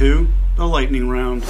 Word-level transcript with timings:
to 0.00 0.26
the 0.56 0.66
lightning 0.66 1.10
round. 1.10 1.42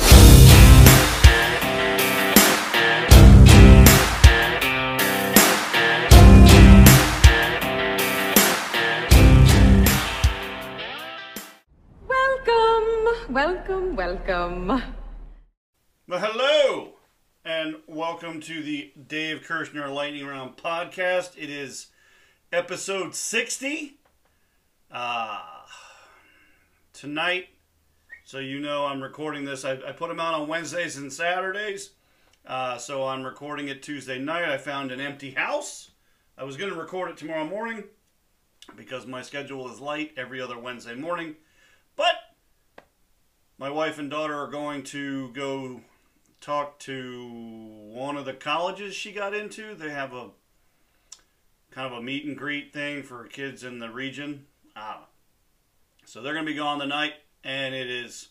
Welcome, 12.08 13.32
welcome, 13.32 13.94
welcome. 13.94 14.67
Well, 14.67 16.19
hello, 16.19 16.95
and 17.45 17.77
welcome 17.87 18.40
to 18.40 18.64
the 18.64 18.90
Dave 19.06 19.45
Kershner 19.46 19.95
Lightning 19.95 20.26
Round 20.26 20.56
podcast. 20.56 21.38
It 21.38 21.51
is 21.51 21.87
episode 22.52 23.14
60. 23.14 23.96
Uh, 24.90 25.40
tonight, 26.92 27.51
so 28.30 28.38
you 28.38 28.60
know 28.60 28.86
I'm 28.86 29.02
recording 29.02 29.44
this. 29.44 29.64
I, 29.64 29.72
I 29.72 29.90
put 29.90 30.08
them 30.08 30.20
out 30.20 30.34
on 30.34 30.46
Wednesdays 30.46 30.96
and 30.96 31.12
Saturdays. 31.12 31.90
Uh, 32.46 32.78
so 32.78 33.08
I'm 33.08 33.24
recording 33.24 33.66
it 33.66 33.82
Tuesday 33.82 34.20
night. 34.20 34.48
I 34.48 34.56
found 34.56 34.92
an 34.92 35.00
empty 35.00 35.32
house. 35.32 35.90
I 36.38 36.44
was 36.44 36.56
going 36.56 36.72
to 36.72 36.78
record 36.78 37.10
it 37.10 37.16
tomorrow 37.16 37.44
morning 37.44 37.82
because 38.76 39.04
my 39.04 39.20
schedule 39.20 39.68
is 39.68 39.80
light 39.80 40.12
every 40.16 40.40
other 40.40 40.56
Wednesday 40.56 40.94
morning. 40.94 41.34
But 41.96 42.14
my 43.58 43.68
wife 43.68 43.98
and 43.98 44.08
daughter 44.08 44.38
are 44.40 44.46
going 44.46 44.84
to 44.84 45.32
go 45.32 45.80
talk 46.40 46.78
to 46.80 47.28
one 47.92 48.16
of 48.16 48.26
the 48.26 48.34
colleges 48.34 48.94
she 48.94 49.10
got 49.10 49.34
into. 49.34 49.74
They 49.74 49.90
have 49.90 50.15
a 50.15 50.28
kind 51.72 51.92
of 51.92 51.98
a 51.98 52.00
meet 52.00 52.26
and 52.26 52.37
greet 52.37 52.72
thing 52.72 53.02
for 53.02 53.24
kids 53.24 53.65
in 53.65 53.80
the 53.80 53.90
region. 53.90 54.46
Ah. 54.76 55.06
So 56.04 56.22
they're 56.22 56.34
going 56.34 56.46
to 56.46 56.52
be 56.52 56.56
gone 56.56 56.78
tonight, 56.78 57.15
and 57.45 57.74
it 57.74 57.91
is 57.91 58.29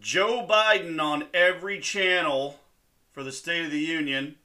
Joe 0.00 0.46
Biden 0.48 1.00
on 1.00 1.26
every 1.34 1.78
channel 1.80 2.60
for 3.12 3.22
the 3.22 3.32
State 3.32 3.64
of 3.64 3.70
the 3.70 3.78
Union. 3.78 4.36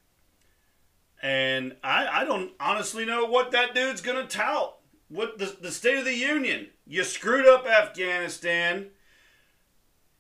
And 1.22 1.76
I, 1.84 2.22
I 2.22 2.26
don't 2.26 2.52
honestly 2.60 3.06
know 3.06 3.26
what 3.26 3.52
that 3.52 3.74
dude's 3.74 4.02
going 4.02 4.26
to 4.26 4.38
tout. 4.38 4.78
What 5.10 5.40
the, 5.40 5.56
the 5.60 5.72
State 5.72 5.98
of 5.98 6.06
the 6.06 6.16
Union. 6.16 6.68
You 6.86 7.04
screwed 7.04 7.48
up 7.48 7.66
Afghanistan. 7.66 8.88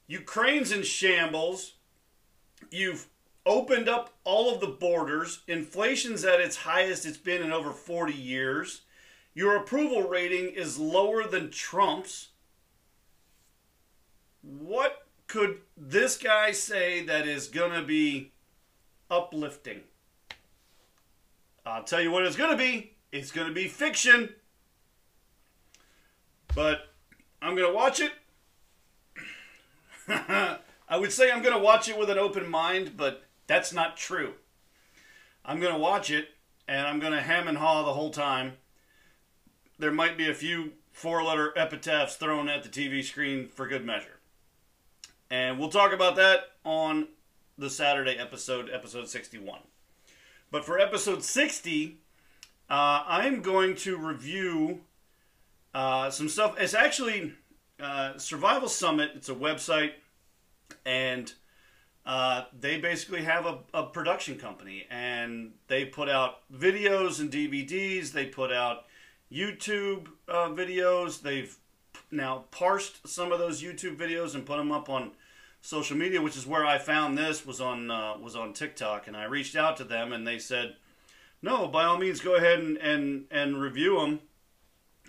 Ukraine's 0.07 0.71
in 0.71 0.83
shambles. 0.83 1.73
You've 2.71 3.07
opened 3.45 3.89
up 3.89 4.13
all 4.23 4.53
of 4.53 4.59
the 4.59 4.67
borders. 4.67 5.41
Inflation's 5.47 6.23
at 6.23 6.39
its 6.39 6.55
highest 6.55 7.05
it's 7.05 7.17
been 7.17 7.41
in 7.41 7.51
over 7.51 7.71
40 7.71 8.13
years. 8.13 8.81
Your 9.33 9.55
approval 9.55 10.07
rating 10.07 10.49
is 10.49 10.79
lower 10.79 11.27
than 11.27 11.51
Trump's. 11.51 12.29
What 14.47 15.05
could 15.27 15.57
this 15.75 16.17
guy 16.17 16.51
say 16.51 17.03
that 17.03 17.27
is 17.27 17.47
going 17.47 17.73
to 17.73 17.83
be 17.83 18.31
uplifting? 19.11 19.81
I'll 21.65 21.83
tell 21.83 22.01
you 22.01 22.11
what 22.11 22.23
it's 22.23 22.37
going 22.37 22.51
to 22.51 22.57
be. 22.57 22.93
It's 23.11 23.31
going 23.31 23.47
to 23.47 23.53
be 23.53 23.67
fiction. 23.67 24.29
But 26.55 26.87
I'm 27.41 27.55
going 27.55 27.67
to 27.67 27.75
watch 27.75 27.99
it. 27.99 28.13
I 30.89 30.97
would 30.97 31.11
say 31.11 31.29
I'm 31.29 31.41
going 31.41 31.55
to 31.55 31.61
watch 31.61 31.89
it 31.89 31.97
with 31.97 32.09
an 32.09 32.17
open 32.17 32.49
mind, 32.49 32.95
but 32.95 33.25
that's 33.47 33.73
not 33.73 33.97
true. 33.97 34.33
I'm 35.43 35.59
going 35.59 35.73
to 35.73 35.79
watch 35.79 36.09
it 36.09 36.29
and 36.69 36.87
I'm 36.87 36.99
going 36.99 37.13
to 37.13 37.21
hem 37.21 37.49
and 37.49 37.57
haw 37.57 37.83
the 37.83 37.93
whole 37.93 38.11
time. 38.11 38.53
There 39.77 39.91
might 39.91 40.17
be 40.17 40.29
a 40.29 40.33
few 40.33 40.73
four 40.91 41.21
letter 41.23 41.53
epitaphs 41.57 42.15
thrown 42.15 42.47
at 42.47 42.63
the 42.63 42.69
TV 42.69 43.03
screen 43.03 43.49
for 43.49 43.67
good 43.67 43.85
measure. 43.85 44.16
And 45.29 45.59
we'll 45.59 45.69
talk 45.69 45.91
about 45.91 46.15
that 46.15 46.51
on 46.63 47.07
the 47.57 47.69
Saturday 47.69 48.15
episode, 48.17 48.69
episode 48.71 49.09
61. 49.09 49.59
But 50.51 50.63
for 50.63 50.79
episode 50.79 51.23
60, 51.23 51.97
uh, 52.69 53.03
I'm 53.05 53.41
going 53.41 53.75
to 53.77 53.97
review 53.97 54.81
uh, 55.73 56.09
some 56.09 56.29
stuff. 56.29 56.55
It's 56.59 56.73
actually 56.73 57.33
uh, 57.79 58.17
Survival 58.17 58.69
Summit, 58.69 59.11
it's 59.15 59.29
a 59.29 59.35
website, 59.35 59.91
and 60.85 61.31
uh, 62.05 62.45
they 62.57 62.79
basically 62.79 63.23
have 63.23 63.45
a, 63.45 63.59
a, 63.73 63.83
production 63.83 64.37
company, 64.37 64.87
and 64.89 65.51
they 65.67 65.83
put 65.83 66.07
out 66.07 66.49
videos 66.51 67.19
and 67.19 67.29
DVDs, 67.29 68.11
they 68.11 68.25
put 68.25 68.51
out 68.51 68.85
YouTube 69.31 70.07
uh, 70.29 70.47
videos, 70.47 71.21
they've 71.21 71.55
now 72.11 72.45
parsed 72.51 73.07
some 73.07 73.31
of 73.31 73.39
those 73.39 73.61
YouTube 73.61 73.97
videos 73.97 74.35
and 74.35 74.45
put 74.45 74.57
them 74.57 74.71
up 74.71 74.89
on 74.89 75.11
social 75.61 75.97
media, 75.97 76.21
which 76.21 76.37
is 76.37 76.47
where 76.47 76.65
I 76.65 76.77
found 76.77 77.17
this 77.17 77.45
was 77.45 77.59
on 77.59 77.91
uh, 77.91 78.17
was 78.17 78.35
on 78.35 78.53
TikTok, 78.53 79.07
and 79.07 79.17
I 79.17 79.25
reached 79.25 79.55
out 79.55 79.77
to 79.77 79.83
them, 79.83 80.13
and 80.13 80.25
they 80.25 80.39
said, 80.39 80.75
"No, 81.41 81.67
by 81.67 81.85
all 81.85 81.97
means, 81.97 82.19
go 82.21 82.35
ahead 82.35 82.59
and 82.59 82.77
and, 82.77 83.25
and 83.31 83.61
review 83.61 83.99
them." 83.99 84.19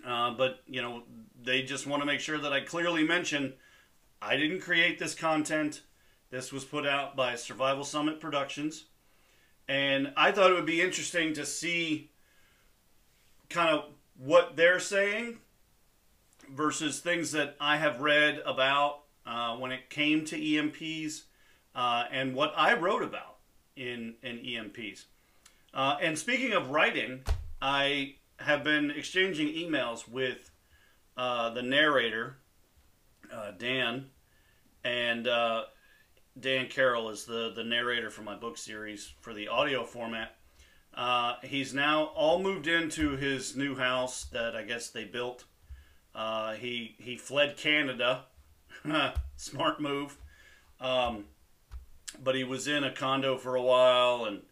Uh, 0.05 0.33
but 0.33 0.61
you 0.67 0.83
know, 0.83 1.03
they 1.43 1.63
just 1.63 1.87
want 1.87 2.03
to 2.03 2.07
make 2.07 2.21
sure 2.21 2.39
that 2.39 2.53
I 2.53 2.61
clearly 2.61 3.05
mention 3.05 3.55
I 4.21 4.37
didn't 4.37 4.61
create 4.61 4.99
this 4.99 5.15
content. 5.15 5.83
This 6.31 6.53
was 6.53 6.65
put 6.65 6.87
out 6.87 7.17
by 7.17 7.37
Survival 7.37 7.85
Summit 7.85 8.21
Productions, 8.21 8.85
and 9.69 10.13
I 10.17 10.33
thought 10.33 10.51
it 10.51 10.55
would 10.55 10.67
be 10.67 10.83
interesting 10.83 11.33
to 11.35 11.47
see 11.47 12.11
kind 13.49 13.71
of 13.71 13.85
what 14.19 14.57
they're 14.57 14.81
saying 14.81 15.39
versus 16.53 17.01
things 17.01 17.33
that 17.33 17.57
I 17.61 17.77
have 17.77 18.01
read 18.01 18.41
about 18.45 19.03
uh, 19.27 19.57
when 19.57 19.73
it 19.73 19.91
came 19.91 20.25
to 20.27 20.37
EMPs 20.37 21.23
uh, 21.75 22.05
and 22.11 22.35
what 22.35 22.53
I 22.57 22.75
wrote 22.75 23.03
about 23.03 23.37
in, 23.77 24.15
in 24.23 24.39
EMPs. 24.39 25.05
Uh, 25.75 25.97
and 26.01 26.19
speaking 26.19 26.53
of 26.53 26.71
writing, 26.71 27.21
I 27.61 28.17
have 28.39 28.65
been 28.65 28.91
exchanging 28.91 29.49
emails 29.49 30.09
with 30.09 30.51
uh, 31.17 31.51
the 31.51 31.63
narrator, 31.63 32.39
uh, 33.33 33.53
Dan, 33.53 34.07
and 34.85 35.29
uh, 35.29 35.65
Dan 36.39 36.69
Carroll 36.69 37.11
is 37.11 37.25
the, 37.25 37.53
the 37.55 37.65
narrator 37.65 38.11
for 38.11 38.23
my 38.23 38.37
book 38.37 38.57
series 38.57 39.13
for 39.21 39.35
the 39.35 39.49
audio 39.49 39.85
format. 39.85 40.37
he's 41.43 41.75
now 41.75 42.05
all 42.07 42.39
moved 42.39 42.67
into 42.67 43.17
his 43.17 43.57
new 43.57 43.77
house 43.77 44.25
that 44.33 44.57
I 44.57 44.63
guess 44.63 44.91
they 44.91 45.05
built. 45.05 45.45
He 46.15 46.97
he 46.99 47.17
fled 47.17 47.57
Canada 47.57 48.25
Smart 49.37 49.81
move. 49.81 50.17
Um, 50.81 51.25
but 52.23 52.35
he 52.35 52.45
was 52.45 52.69
in 52.69 52.85
a 52.85 52.93
condo 52.93 53.37
for 53.37 53.57
a 53.57 53.63
while, 53.63 54.25
and 54.25 54.43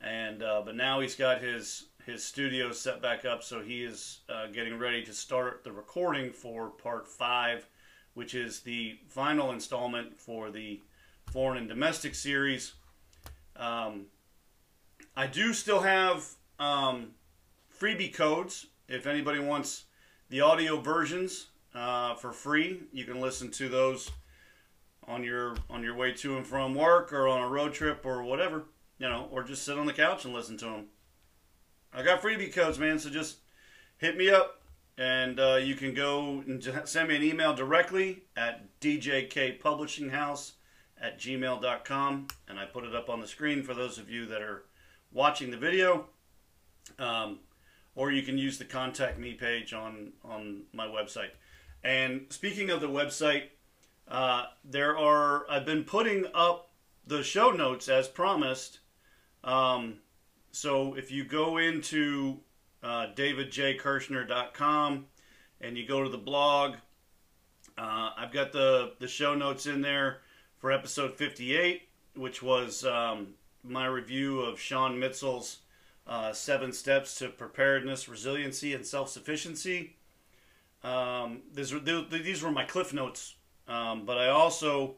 and 0.00 0.42
uh, 0.42 0.62
but 0.64 0.76
now 0.76 1.00
he's 1.00 1.14
got 1.14 1.40
his 1.40 1.86
his 2.06 2.24
studio 2.24 2.72
set 2.72 3.02
back 3.02 3.24
up, 3.24 3.42
so 3.42 3.60
he 3.60 3.84
is 3.84 4.20
uh, 4.28 4.46
getting 4.46 4.78
ready 4.78 5.02
to 5.04 5.12
start 5.12 5.62
the 5.64 5.72
recording 5.72 6.32
for 6.32 6.68
part 6.68 7.06
five, 7.06 7.66
which 8.14 8.34
is 8.34 8.60
the 8.60 8.98
final 9.08 9.52
installment 9.52 10.18
for 10.18 10.50
the 10.50 10.80
foreign 11.30 11.58
and 11.58 11.68
domestic 11.68 12.14
series. 12.14 12.74
Um, 13.56 14.06
I 15.16 15.26
do 15.26 15.52
still 15.52 15.80
have 15.80 16.26
um, 16.58 17.10
freebie 17.78 18.12
codes 18.12 18.66
if 18.88 19.06
anybody 19.06 19.38
wants 19.38 19.84
the 20.30 20.40
audio 20.40 20.80
versions 20.80 21.48
uh, 21.74 22.14
for 22.14 22.32
free. 22.32 22.80
You 22.92 23.04
can 23.04 23.20
listen 23.20 23.50
to 23.52 23.68
those 23.68 24.10
on 25.06 25.24
your 25.24 25.56
on 25.68 25.82
your 25.82 25.94
way 25.94 26.12
to 26.12 26.36
and 26.36 26.46
from 26.46 26.74
work 26.74 27.12
or 27.12 27.28
on 27.28 27.42
a 27.42 27.48
road 27.48 27.74
trip 27.74 28.06
or 28.06 28.22
whatever, 28.22 28.64
you 28.98 29.08
know, 29.08 29.28
or 29.30 29.42
just 29.42 29.64
sit 29.64 29.76
on 29.76 29.86
the 29.86 29.92
couch 29.92 30.24
and 30.24 30.32
listen 30.32 30.56
to 30.58 30.64
them. 30.66 30.86
I 31.92 32.02
got 32.02 32.22
freebie 32.22 32.52
codes, 32.52 32.78
man, 32.78 32.98
so 32.98 33.10
just 33.10 33.38
hit 33.98 34.16
me 34.16 34.30
up 34.30 34.62
and 34.96 35.40
uh, 35.40 35.56
you 35.56 35.74
can 35.74 35.92
go 35.92 36.42
and 36.46 36.62
send 36.84 37.08
me 37.08 37.16
an 37.16 37.22
email 37.22 37.52
directly 37.52 38.22
at 38.36 38.80
djkpublishinghouse 38.80 40.52
at 41.00 41.18
gmail.com 41.18 42.28
and 42.46 42.58
I 42.58 42.66
put 42.66 42.84
it 42.84 42.94
up 42.94 43.10
on 43.10 43.20
the 43.20 43.26
screen 43.26 43.64
for 43.64 43.74
those 43.74 43.98
of 43.98 44.08
you 44.08 44.26
that 44.26 44.42
are 44.42 44.64
watching 45.12 45.50
the 45.50 45.56
video. 45.56 46.06
Um, 46.98 47.40
or 47.94 48.10
you 48.10 48.22
can 48.22 48.38
use 48.38 48.58
the 48.58 48.64
contact 48.64 49.18
me 49.18 49.34
page 49.34 49.72
on, 49.72 50.12
on 50.24 50.62
my 50.72 50.86
website. 50.86 51.30
And 51.82 52.26
speaking 52.30 52.70
of 52.70 52.80
the 52.80 52.88
website, 52.88 53.44
uh, 54.08 54.46
there 54.64 54.98
are 54.98 55.48
I've 55.50 55.64
been 55.64 55.84
putting 55.84 56.26
up 56.34 56.70
the 57.06 57.22
show 57.22 57.50
notes 57.50 57.88
as 57.88 58.08
promised. 58.08 58.80
Um, 59.44 59.96
so 60.52 60.94
if 60.94 61.10
you 61.10 61.24
go 61.24 61.58
into 61.58 62.40
uh, 62.82 63.08
davidjkershner.com 63.14 65.06
and 65.60 65.78
you 65.78 65.86
go 65.86 66.02
to 66.02 66.10
the 66.10 66.18
blog, 66.18 66.74
uh, 67.78 68.10
I've 68.16 68.32
got 68.32 68.52
the 68.52 68.94
the 68.98 69.08
show 69.08 69.34
notes 69.34 69.66
in 69.66 69.80
there 69.80 70.18
for 70.58 70.72
episode 70.72 71.16
58, 71.16 71.82
which 72.16 72.42
was 72.42 72.84
um, 72.84 73.34
my 73.62 73.86
review 73.86 74.40
of 74.40 74.60
Sean 74.60 74.98
Mitzel's 74.98 75.58
uh, 76.10 76.32
seven 76.32 76.72
steps 76.72 77.14
to 77.14 77.28
preparedness, 77.28 78.08
resiliency, 78.08 78.74
and 78.74 78.84
self 78.84 79.08
sufficiency. 79.08 79.96
Um, 80.82 81.42
these, 81.54 81.72
were, 81.72 81.78
these 81.78 82.42
were 82.42 82.50
my 82.50 82.64
cliff 82.64 82.92
notes 82.92 83.36
Um, 83.68 84.06
but 84.06 84.18
I 84.18 84.28
also 84.28 84.96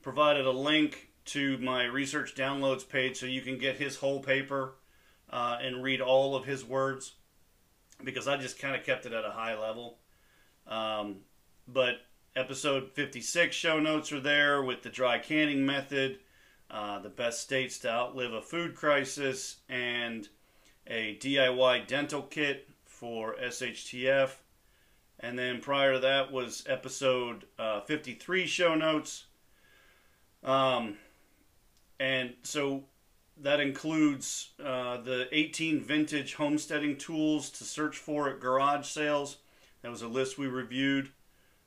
provided 0.00 0.46
a 0.46 0.50
link 0.50 1.10
to 1.26 1.58
my 1.58 1.84
research 1.84 2.34
downloads 2.34 2.88
page 2.88 3.18
so 3.18 3.26
you 3.26 3.42
can 3.42 3.58
get 3.58 3.76
his 3.76 3.96
whole 3.96 4.20
paper 4.20 4.76
uh, 5.30 5.58
and 5.60 5.82
read 5.82 6.00
all 6.00 6.34
of 6.34 6.44
his 6.44 6.64
words 6.64 7.14
because 8.02 8.26
I 8.26 8.36
just 8.36 8.58
kind 8.58 8.74
of 8.74 8.84
kept 8.84 9.06
it 9.06 9.12
at 9.12 9.24
a 9.24 9.30
high 9.30 9.58
level. 9.58 9.98
Um, 10.66 11.16
but 11.68 11.96
episode 12.36 12.90
56 12.92 13.54
show 13.54 13.80
notes 13.80 14.12
are 14.12 14.20
there 14.20 14.62
with 14.62 14.82
the 14.82 14.88
dry 14.88 15.18
canning 15.18 15.66
method, 15.66 16.20
uh, 16.70 17.00
the 17.00 17.10
best 17.10 17.40
states 17.40 17.78
to 17.80 17.90
outlive 17.90 18.32
a 18.32 18.40
food 18.40 18.74
crisis, 18.74 19.56
and 19.68 20.28
a 20.86 21.16
DIY 21.20 21.86
dental 21.86 22.22
kit 22.22 22.68
for 22.84 23.36
SHTF. 23.36 24.30
And 25.20 25.38
then 25.38 25.60
prior 25.60 25.94
to 25.94 25.98
that 26.00 26.32
was 26.32 26.64
episode 26.66 27.46
uh, 27.58 27.80
53 27.80 28.46
show 28.46 28.74
notes. 28.74 29.26
Um, 30.42 30.98
and 31.98 32.34
so 32.42 32.84
that 33.40 33.60
includes 33.60 34.50
uh, 34.62 34.98
the 34.98 35.28
18 35.32 35.80
vintage 35.80 36.34
homesteading 36.34 36.96
tools 36.96 37.50
to 37.50 37.64
search 37.64 37.96
for 37.96 38.28
at 38.28 38.40
garage 38.40 38.86
sales. 38.86 39.38
That 39.82 39.90
was 39.90 40.02
a 40.02 40.08
list 40.08 40.38
we 40.38 40.46
reviewed. 40.46 41.10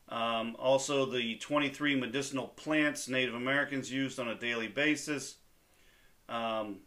Um, 0.09 0.55
also, 0.57 1.05
the 1.05 1.35
23 1.35 1.95
medicinal 1.95 2.47
plants 2.47 3.09
Native 3.09 3.35
Americans 3.35 3.91
used 3.91 4.19
on 4.19 4.27
a 4.29 4.35
daily 4.35 4.67
basis. 4.67 5.35
Um, 6.29 6.77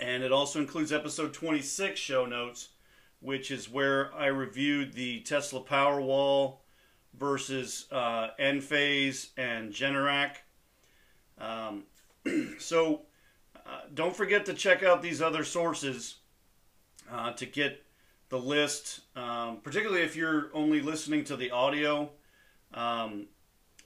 and 0.00 0.22
it 0.22 0.32
also 0.32 0.58
includes 0.60 0.92
episode 0.92 1.32
26 1.32 1.98
show 1.98 2.26
notes, 2.26 2.70
which 3.20 3.50
is 3.50 3.68
where 3.68 4.14
I 4.14 4.26
reviewed 4.26 4.92
the 4.92 5.20
Tesla 5.20 5.62
Powerwall 5.62 6.58
versus 7.18 7.86
uh, 7.90 8.28
Enphase 8.40 9.28
and 9.36 9.72
Generac. 9.72 10.36
Um, 11.38 11.84
so 12.58 13.02
uh, 13.56 13.80
don't 13.94 14.16
forget 14.16 14.46
to 14.46 14.54
check 14.54 14.82
out 14.82 15.02
these 15.02 15.22
other 15.22 15.44
sources 15.44 16.16
uh, 17.10 17.32
to 17.32 17.46
get 17.46 17.84
the 18.28 18.38
list, 18.38 19.00
um, 19.14 19.58
particularly 19.62 20.02
if 20.02 20.16
you're 20.16 20.50
only 20.54 20.80
listening 20.80 21.24
to 21.24 21.36
the 21.36 21.50
audio. 21.50 22.10
Um, 22.72 23.26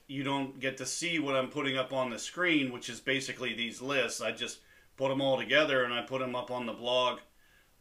you 0.07 0.23
don't 0.23 0.59
get 0.59 0.77
to 0.77 0.85
see 0.85 1.19
what 1.19 1.35
I'm 1.35 1.49
putting 1.49 1.77
up 1.77 1.91
on 1.91 2.09
the 2.09 2.19
screen, 2.19 2.71
which 2.71 2.87
is 2.89 3.01
basically 3.01 3.53
these 3.53 3.81
lists. 3.81 4.21
I 4.21 4.31
just 4.31 4.59
put 4.97 5.09
them 5.09 5.21
all 5.21 5.37
together 5.37 5.83
and 5.83 5.93
I 5.93 6.01
put 6.01 6.19
them 6.19 6.35
up 6.35 6.51
on 6.51 6.65
the 6.65 6.73
blog. 6.73 7.19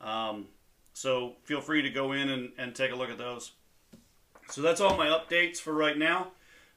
Um, 0.01 0.47
so 0.93 1.35
feel 1.45 1.61
free 1.61 1.83
to 1.83 1.91
go 1.91 2.13
in 2.13 2.29
and, 2.29 2.53
and 2.59 2.75
take 2.75 2.93
a 2.93 2.95
look 2.95 3.11
at 3.11 3.19
those. 3.19 3.53
So 4.51 4.63
that's 4.63 4.81
all 4.81 4.97
my 4.97 5.07
updates 5.07 5.59
for 5.59 5.75
right 5.75 5.99
now. 5.99 6.29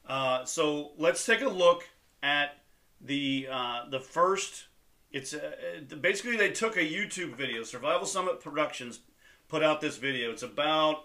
Uh, 0.06 0.44
so 0.44 0.92
let's 0.98 1.24
take 1.24 1.42
a 1.42 1.48
look 1.48 1.88
at 2.22 2.58
the 3.00 3.46
uh, 3.50 3.88
the 3.88 4.00
first. 4.00 4.66
It's 5.12 5.34
uh, 5.34 5.52
basically 6.00 6.36
they 6.36 6.50
took 6.50 6.76
a 6.76 6.80
YouTube 6.80 7.36
video. 7.36 7.62
Survival 7.62 8.06
Summit 8.06 8.40
Productions 8.40 9.00
put 9.48 9.62
out 9.62 9.80
this 9.80 9.98
video. 9.98 10.30
It's 10.32 10.42
about 10.42 11.04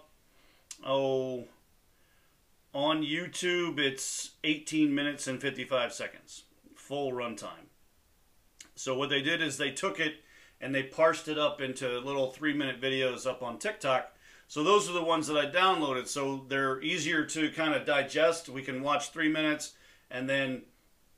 oh 0.84 1.44
on 2.74 3.02
YouTube. 3.02 3.78
It's 3.78 4.32
18 4.44 4.94
minutes 4.94 5.26
and 5.26 5.40
55 5.40 5.92
seconds, 5.92 6.44
full 6.74 7.12
runtime. 7.12 7.68
So 8.76 8.96
what 8.96 9.08
they 9.08 9.22
did 9.22 9.42
is 9.42 9.56
they 9.56 9.70
took 9.70 9.98
it 9.98 10.16
and 10.60 10.74
they 10.74 10.82
parsed 10.82 11.28
it 11.28 11.38
up 11.38 11.60
into 11.60 11.98
little 11.98 12.30
three 12.30 12.54
minute 12.54 12.80
videos 12.80 13.26
up 13.26 13.42
on 13.42 13.58
TikTok. 13.58 14.12
So 14.48 14.62
those 14.62 14.88
are 14.88 14.92
the 14.92 15.02
ones 15.02 15.26
that 15.26 15.36
I 15.36 15.46
downloaded. 15.46 16.06
So 16.06 16.44
they're 16.48 16.80
easier 16.82 17.24
to 17.24 17.50
kind 17.50 17.74
of 17.74 17.84
digest. 17.84 18.48
We 18.48 18.62
can 18.62 18.82
watch 18.82 19.10
three 19.10 19.28
minutes 19.28 19.74
and 20.10 20.28
then 20.28 20.62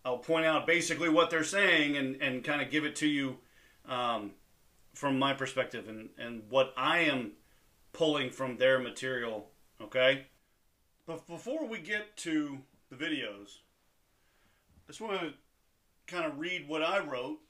I'll 0.04 0.18
point 0.18 0.46
out 0.46 0.66
basically 0.66 1.08
what 1.08 1.30
they're 1.30 1.44
saying 1.44 1.96
and, 1.96 2.22
and 2.22 2.42
kind 2.42 2.62
of 2.62 2.70
give 2.70 2.84
it 2.84 2.96
to 2.96 3.06
you 3.06 3.38
um, 3.86 4.32
from 4.94 5.18
my 5.18 5.34
perspective 5.34 5.88
and, 5.88 6.08
and 6.16 6.42
what 6.48 6.72
I 6.76 7.00
am 7.00 7.32
pulling 7.92 8.30
from 8.30 8.56
their 8.56 8.78
material. 8.78 9.50
Okay? 9.80 10.26
But 11.06 11.26
before 11.26 11.66
we 11.66 11.78
get 11.78 12.16
to 12.18 12.58
the 12.90 12.96
videos, 12.96 13.58
I 14.76 14.88
just 14.88 15.00
want 15.00 15.20
to 15.20 15.34
kind 16.06 16.24
of 16.24 16.38
read 16.38 16.68
what 16.68 16.82
I 16.82 17.00
wrote 17.00 17.40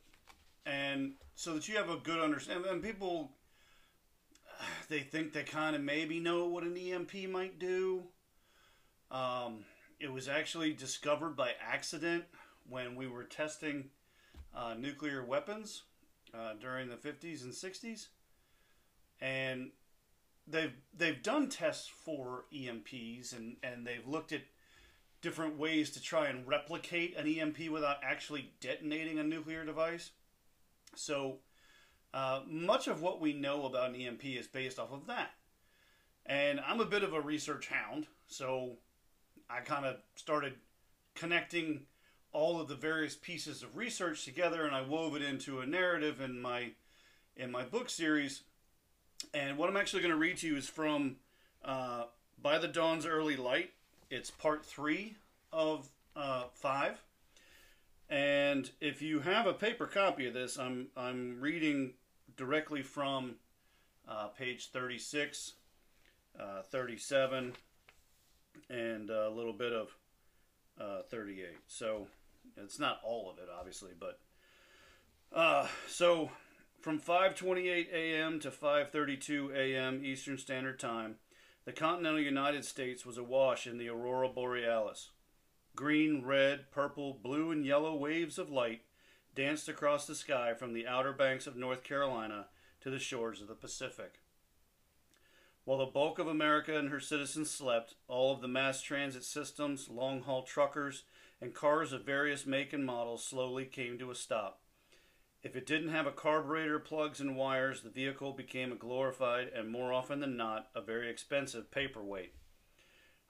and 0.68 1.12
so 1.34 1.54
that 1.54 1.68
you 1.68 1.76
have 1.76 1.88
a 1.88 1.96
good 1.96 2.20
understanding. 2.20 2.70
And 2.70 2.82
people, 2.82 3.32
they 4.88 5.00
think 5.00 5.32
they 5.32 5.42
kind 5.42 5.74
of 5.74 5.82
maybe 5.82 6.20
know 6.20 6.46
what 6.46 6.64
an 6.64 6.76
EMP 6.76 7.28
might 7.30 7.58
do. 7.58 8.04
Um, 9.10 9.64
it 9.98 10.12
was 10.12 10.28
actually 10.28 10.72
discovered 10.74 11.36
by 11.36 11.52
accident 11.60 12.24
when 12.68 12.94
we 12.94 13.06
were 13.06 13.24
testing 13.24 13.90
uh, 14.54 14.74
nuclear 14.78 15.24
weapons 15.24 15.84
uh, 16.34 16.52
during 16.60 16.88
the 16.88 16.96
50s 16.96 17.42
and 17.42 17.52
60s. 17.52 18.08
And 19.20 19.70
they've 20.46 20.74
they've 20.96 21.22
done 21.22 21.48
tests 21.48 21.88
for 21.88 22.44
EMPs 22.54 23.36
and, 23.36 23.56
and 23.62 23.86
they've 23.86 24.06
looked 24.06 24.32
at 24.32 24.42
different 25.20 25.58
ways 25.58 25.90
to 25.90 26.00
try 26.00 26.28
and 26.28 26.46
replicate 26.46 27.16
an 27.16 27.26
EMP 27.26 27.70
without 27.70 27.96
actually 28.04 28.52
detonating 28.60 29.18
a 29.18 29.24
nuclear 29.24 29.64
device. 29.64 30.10
So 30.98 31.38
uh, 32.12 32.40
much 32.46 32.88
of 32.88 33.02
what 33.02 33.20
we 33.20 33.32
know 33.32 33.66
about 33.66 33.90
an 33.90 33.96
EMP 33.96 34.24
is 34.24 34.46
based 34.46 34.78
off 34.78 34.92
of 34.92 35.06
that. 35.06 35.30
And 36.26 36.60
I'm 36.60 36.80
a 36.80 36.86
bit 36.86 37.02
of 37.02 37.14
a 37.14 37.20
research 37.20 37.68
hound, 37.68 38.06
so 38.26 38.72
I 39.48 39.60
kind 39.60 39.86
of 39.86 39.96
started 40.14 40.54
connecting 41.14 41.86
all 42.32 42.60
of 42.60 42.68
the 42.68 42.74
various 42.74 43.16
pieces 43.16 43.62
of 43.62 43.76
research 43.76 44.24
together 44.24 44.66
and 44.66 44.76
I 44.76 44.82
wove 44.82 45.16
it 45.16 45.22
into 45.22 45.60
a 45.60 45.66
narrative 45.66 46.20
in 46.20 46.40
my 46.40 46.72
in 47.36 47.50
my 47.50 47.62
book 47.64 47.88
series. 47.88 48.42
And 49.32 49.56
what 49.56 49.68
I'm 49.68 49.76
actually 49.76 50.02
going 50.02 50.12
to 50.12 50.18
read 50.18 50.36
to 50.38 50.46
you 50.46 50.56
is 50.56 50.68
from 50.68 51.16
uh, 51.64 52.04
By 52.40 52.58
the 52.58 52.68
Dawn's 52.68 53.06
Early 53.06 53.36
Light. 53.36 53.70
It's 54.10 54.30
part 54.30 54.64
three 54.64 55.16
of 55.52 55.88
uh, 56.14 56.44
five. 56.52 57.00
And 58.10 58.70
if 58.80 59.02
you 59.02 59.20
have 59.20 59.46
a 59.46 59.52
paper 59.52 59.86
copy 59.86 60.26
of 60.26 60.34
this, 60.34 60.58
I'm 60.58 60.88
I'm 60.96 61.40
reading 61.40 61.92
directly 62.36 62.82
from 62.82 63.34
uh, 64.08 64.28
page 64.28 64.70
36, 64.70 65.54
uh, 66.38 66.62
37, 66.62 67.52
and 68.70 69.10
a 69.10 69.28
little 69.28 69.52
bit 69.52 69.72
of 69.72 69.94
uh, 70.80 71.02
38. 71.10 71.48
So 71.66 72.06
it's 72.56 72.78
not 72.78 73.00
all 73.04 73.30
of 73.30 73.38
it, 73.38 73.48
obviously, 73.54 73.92
but 73.98 74.20
uh, 75.32 75.66
so 75.86 76.30
from 76.80 76.98
5:28 76.98 77.92
a.m. 77.92 78.40
to 78.40 78.50
5:32 78.50 79.54
a.m. 79.54 80.02
Eastern 80.02 80.38
Standard 80.38 80.80
Time, 80.80 81.16
the 81.66 81.72
continental 81.72 82.20
United 82.20 82.64
States 82.64 83.04
was 83.04 83.18
awash 83.18 83.66
in 83.66 83.76
the 83.76 83.90
aurora 83.90 84.28
borealis. 84.28 85.10
Green, 85.78 86.24
red, 86.24 86.72
purple, 86.72 87.14
blue, 87.22 87.52
and 87.52 87.64
yellow 87.64 87.94
waves 87.94 88.36
of 88.36 88.50
light 88.50 88.80
danced 89.36 89.68
across 89.68 90.08
the 90.08 90.14
sky 90.16 90.52
from 90.52 90.72
the 90.72 90.88
outer 90.88 91.12
banks 91.12 91.46
of 91.46 91.54
North 91.54 91.84
Carolina 91.84 92.46
to 92.80 92.90
the 92.90 92.98
shores 92.98 93.40
of 93.40 93.46
the 93.46 93.54
Pacific. 93.54 94.18
While 95.62 95.78
the 95.78 95.86
bulk 95.86 96.18
of 96.18 96.26
America 96.26 96.76
and 96.76 96.88
her 96.88 96.98
citizens 96.98 97.52
slept, 97.52 97.94
all 98.08 98.34
of 98.34 98.40
the 98.40 98.48
mass 98.48 98.82
transit 98.82 99.22
systems, 99.22 99.88
long 99.88 100.22
haul 100.22 100.42
truckers, 100.42 101.04
and 101.40 101.54
cars 101.54 101.92
of 101.92 102.04
various 102.04 102.44
make 102.44 102.72
and 102.72 102.84
models 102.84 103.24
slowly 103.24 103.64
came 103.64 104.00
to 104.00 104.10
a 104.10 104.16
stop. 104.16 104.62
If 105.44 105.54
it 105.54 105.64
didn't 105.64 105.90
have 105.90 106.08
a 106.08 106.10
carburetor, 106.10 106.80
plugs, 106.80 107.20
and 107.20 107.36
wires, 107.36 107.82
the 107.82 107.90
vehicle 107.90 108.32
became 108.32 108.72
a 108.72 108.74
glorified 108.74 109.46
and 109.54 109.70
more 109.70 109.92
often 109.92 110.18
than 110.18 110.36
not 110.36 110.70
a 110.74 110.80
very 110.80 111.08
expensive 111.08 111.70
paperweight. 111.70 112.34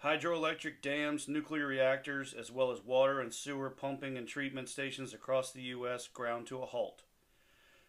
Hydroelectric 0.05 0.81
dams, 0.81 1.27
nuclear 1.27 1.67
reactors, 1.67 2.33
as 2.33 2.53
well 2.53 2.71
as 2.71 2.85
water 2.85 3.21
and 3.21 3.35
sewer 3.35 3.69
pumping 3.69 4.17
and 4.17 4.29
treatment 4.29 4.69
stations 4.69 5.13
across 5.13 5.51
the 5.51 5.63
U.S. 5.63 6.07
ground 6.07 6.47
to 6.47 6.63
a 6.63 6.67
halt. 6.67 7.03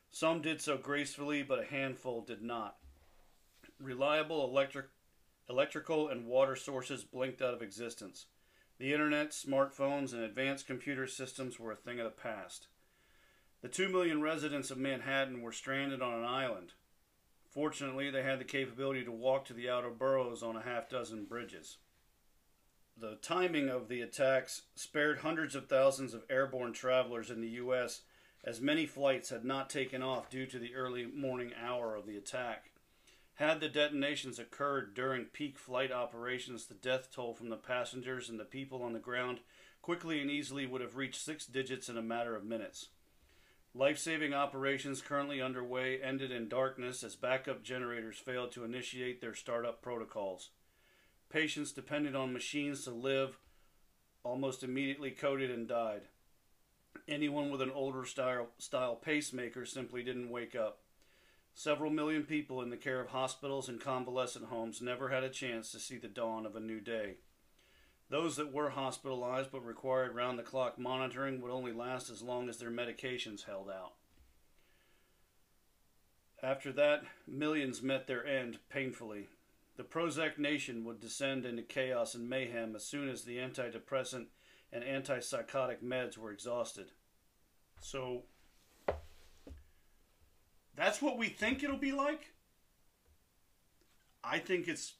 Some 0.09 0.41
did 0.41 0.59
so 0.59 0.75
gracefully, 0.75 1.43
but 1.43 1.59
a 1.59 1.65
handful 1.65 2.21
did 2.21 2.41
not. 2.41 2.77
Reliable 3.79 4.43
electric, 4.43 4.87
electrical 5.47 6.09
and 6.09 6.25
water 6.25 6.55
sources 6.55 7.03
blinked 7.03 7.43
out 7.43 7.53
of 7.53 7.61
existence. 7.61 8.25
The 8.79 8.91
internet, 8.91 9.29
smartphones, 9.29 10.11
and 10.11 10.23
advanced 10.23 10.65
computer 10.65 11.05
systems 11.05 11.59
were 11.59 11.73
a 11.73 11.75
thing 11.75 11.99
of 11.99 12.05
the 12.05 12.09
past. 12.09 12.69
The 13.61 13.67
two 13.67 13.87
million 13.87 14.19
residents 14.19 14.71
of 14.71 14.79
Manhattan 14.79 15.43
were 15.43 15.51
stranded 15.51 16.01
on 16.01 16.17
an 16.17 16.25
island. 16.25 16.73
Fortunately, 17.51 18.09
they 18.09 18.23
had 18.23 18.39
the 18.39 18.45
capability 18.45 19.03
to 19.03 19.11
walk 19.11 19.45
to 19.45 19.53
the 19.53 19.69
outer 19.69 19.91
boroughs 19.91 20.41
on 20.41 20.55
a 20.55 20.63
half 20.63 20.89
dozen 20.89 21.25
bridges. 21.25 21.77
The 23.01 23.15
timing 23.21 23.69
of 23.69 23.87
the 23.87 24.01
attacks 24.01 24.63
spared 24.75 25.19
hundreds 25.19 25.55
of 25.55 25.69
thousands 25.69 26.13
of 26.13 26.25
airborne 26.29 26.73
travelers 26.73 27.29
in 27.29 27.39
the 27.39 27.47
U.S., 27.51 28.01
as 28.43 28.59
many 28.59 28.85
flights 28.85 29.29
had 29.29 29.45
not 29.45 29.69
taken 29.69 30.03
off 30.03 30.29
due 30.29 30.45
to 30.47 30.59
the 30.59 30.75
early 30.75 31.05
morning 31.05 31.53
hour 31.57 31.95
of 31.95 32.05
the 32.05 32.17
attack. 32.17 32.71
Had 33.35 33.61
the 33.61 33.69
detonations 33.69 34.37
occurred 34.37 34.93
during 34.95 35.25
peak 35.25 35.57
flight 35.57 35.93
operations, 35.93 36.65
the 36.65 36.73
death 36.73 37.07
toll 37.09 37.33
from 37.33 37.47
the 37.47 37.55
passengers 37.55 38.27
and 38.27 38.37
the 38.37 38.43
people 38.43 38.83
on 38.83 38.91
the 38.91 38.99
ground 38.99 39.39
quickly 39.81 40.19
and 40.19 40.29
easily 40.29 40.65
would 40.65 40.81
have 40.81 40.97
reached 40.97 41.21
six 41.21 41.45
digits 41.45 41.87
in 41.87 41.95
a 41.97 42.01
matter 42.01 42.35
of 42.35 42.43
minutes. 42.43 42.89
Life 43.73 43.97
saving 43.97 44.33
operations 44.33 44.99
currently 44.99 45.41
underway 45.41 46.01
ended 46.01 46.31
in 46.31 46.49
darkness 46.49 47.01
as 47.05 47.15
backup 47.15 47.63
generators 47.63 48.17
failed 48.17 48.51
to 48.51 48.65
initiate 48.65 49.21
their 49.21 49.35
startup 49.35 49.81
protocols. 49.81 50.49
Patients 51.29 51.71
depended 51.71 52.15
on 52.15 52.33
machines 52.33 52.83
to 52.85 52.91
live 52.91 53.37
almost 54.23 54.63
immediately 54.63 55.11
coded 55.11 55.51
and 55.51 55.67
died. 55.67 56.01
Anyone 57.07 57.51
with 57.51 57.61
an 57.61 57.71
older 57.71 58.05
style, 58.05 58.47
style 58.57 58.95
pacemaker 58.95 59.65
simply 59.65 60.03
didn't 60.03 60.31
wake 60.31 60.55
up. 60.55 60.79
Several 61.53 61.91
million 61.91 62.23
people 62.23 62.61
in 62.61 62.69
the 62.69 62.77
care 62.77 62.99
of 62.99 63.09
hospitals 63.09 63.69
and 63.69 63.79
convalescent 63.79 64.45
homes 64.45 64.81
never 64.81 65.09
had 65.09 65.23
a 65.23 65.29
chance 65.29 65.71
to 65.71 65.79
see 65.79 65.97
the 65.97 66.07
dawn 66.07 66.45
of 66.45 66.55
a 66.55 66.59
new 66.59 66.79
day. 66.79 67.15
Those 68.09 68.35
that 68.37 68.51
were 68.51 68.71
hospitalized 68.71 69.51
but 69.51 69.65
required 69.65 70.15
round 70.15 70.39
the 70.39 70.43
clock 70.43 70.79
monitoring 70.79 71.41
would 71.41 71.51
only 71.51 71.71
last 71.71 72.09
as 72.09 72.23
long 72.23 72.49
as 72.49 72.57
their 72.57 72.71
medications 72.71 73.45
held 73.45 73.69
out. 73.69 73.93
After 76.41 76.71
that, 76.73 77.03
millions 77.27 77.83
met 77.83 78.07
their 78.07 78.25
end 78.25 78.59
painfully. 78.69 79.27
The 79.79 79.85
Prozac 79.85 80.37
nation 80.37 80.83
would 80.83 80.99
descend 80.99 81.45
into 81.45 81.61
chaos 81.61 82.13
and 82.13 82.29
mayhem 82.29 82.75
as 82.75 82.83
soon 82.83 83.07
as 83.07 83.23
the 83.23 83.37
antidepressant 83.37 84.25
and 84.73 84.83
antipsychotic 84.83 85.81
meds 85.81 86.17
were 86.17 86.33
exhausted. 86.33 86.91
So, 87.79 88.23
that's 90.75 91.01
what 91.01 91.17
we 91.17 91.29
think 91.29 91.63
it'll 91.63 91.77
be 91.77 91.93
like. 91.93 92.33
I 94.21 94.39
think 94.39 94.67
it's 94.67 94.95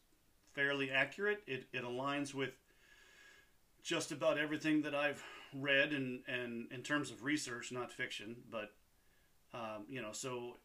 fairly 0.53 0.89
accurate. 0.89 1.43
It, 1.45 1.65
it 1.74 1.83
aligns 1.83 2.33
with 2.33 2.51
just 3.83 4.13
about 4.13 4.38
everything 4.38 4.83
that 4.83 4.95
I've 4.95 5.21
read 5.53 5.91
and, 5.91 6.21
and 6.25 6.71
in 6.71 6.83
terms 6.83 7.12
of 7.12 7.25
research, 7.25 7.74
not 7.74 7.91
fiction. 7.91 8.38
But, 8.50 8.71
um, 9.53 9.88
you 9.89 10.01
know, 10.01 10.13
so 10.13 10.55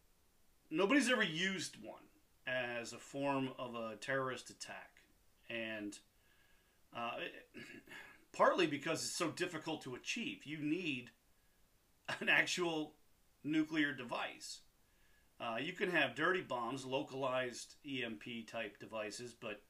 nobody's 0.70 1.10
ever 1.10 1.24
used 1.24 1.82
one 1.82 2.04
as 2.46 2.92
a 2.92 2.98
form 2.98 3.50
of 3.58 3.74
a 3.74 3.96
terrorist 3.96 4.50
attack. 4.50 5.02
And 5.48 5.98
uh, 6.96 7.18
partly 8.32 8.66
because 8.66 9.00
it's 9.02 9.16
so 9.16 9.30
difficult 9.30 9.82
to 9.82 9.94
achieve, 9.94 10.40
you 10.44 10.58
need 10.58 11.10
an 12.20 12.28
actual 12.28 12.94
nuclear 13.42 13.92
device. 13.92 14.60
Uh, 15.40 15.56
you 15.60 15.72
can 15.72 15.90
have 15.90 16.14
dirty 16.14 16.40
bombs, 16.40 16.84
localized 16.84 17.74
EMP 17.84 18.46
type 18.50 18.78
devices, 18.78 19.34
but 19.38 19.62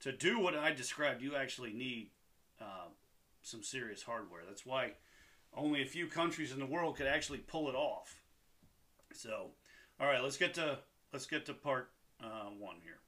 to 0.00 0.12
do 0.12 0.38
what 0.38 0.54
I 0.54 0.72
described, 0.72 1.22
you 1.22 1.34
actually 1.34 1.72
need 1.72 2.10
uh, 2.60 2.88
some 3.42 3.62
serious 3.62 4.02
hardware. 4.02 4.42
That's 4.46 4.66
why 4.66 4.92
only 5.56 5.82
a 5.82 5.86
few 5.86 6.06
countries 6.06 6.52
in 6.52 6.58
the 6.58 6.66
world 6.66 6.96
could 6.96 7.06
actually 7.06 7.38
pull 7.38 7.68
it 7.68 7.74
off. 7.74 8.22
So, 9.12 9.50
all 9.98 10.06
right, 10.06 10.22
let's 10.22 10.36
get 10.36 10.54
to 10.54 10.78
let's 11.12 11.26
get 11.26 11.46
to 11.46 11.54
part 11.54 11.90
uh, 12.22 12.50
one 12.58 12.76
here. 12.82 13.00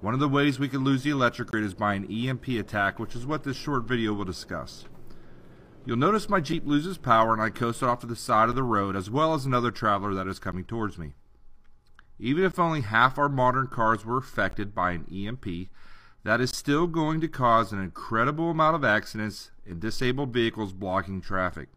One 0.00 0.14
of 0.14 0.20
the 0.20 0.28
ways 0.28 0.58
we 0.58 0.68
can 0.68 0.84
lose 0.84 1.02
the 1.02 1.10
electric 1.10 1.50
grid 1.50 1.64
is 1.64 1.74
by 1.74 1.94
an 1.94 2.10
EMP 2.10 2.48
attack, 2.48 2.98
which 2.98 3.14
is 3.14 3.26
what 3.26 3.44
this 3.44 3.56
short 3.56 3.84
video 3.84 4.12
will 4.12 4.24
discuss. 4.24 4.84
You'll 5.86 5.96
notice 5.96 6.28
my 6.28 6.40
Jeep 6.40 6.66
loses 6.66 6.98
power 6.98 7.32
and 7.32 7.42
I 7.42 7.50
coast 7.50 7.82
off 7.82 8.00
to 8.00 8.06
the 8.06 8.16
side 8.16 8.48
of 8.48 8.54
the 8.54 8.62
road 8.62 8.96
as 8.96 9.10
well 9.10 9.34
as 9.34 9.44
another 9.44 9.70
traveler 9.70 10.14
that 10.14 10.26
is 10.26 10.38
coming 10.38 10.64
towards 10.64 10.98
me. 10.98 11.12
Even 12.18 12.44
if 12.44 12.58
only 12.58 12.80
half 12.80 13.18
our 13.18 13.28
modern 13.28 13.66
cars 13.66 14.04
were 14.04 14.16
affected 14.16 14.74
by 14.74 14.92
an 14.92 15.06
EMP, 15.12 15.68
that 16.22 16.40
is 16.40 16.50
still 16.50 16.86
going 16.86 17.20
to 17.20 17.28
cause 17.28 17.70
an 17.70 17.82
incredible 17.82 18.50
amount 18.50 18.76
of 18.76 18.84
accidents 18.84 19.50
and 19.66 19.80
disabled 19.80 20.32
vehicles 20.32 20.72
blocking 20.72 21.20
traffic, 21.20 21.68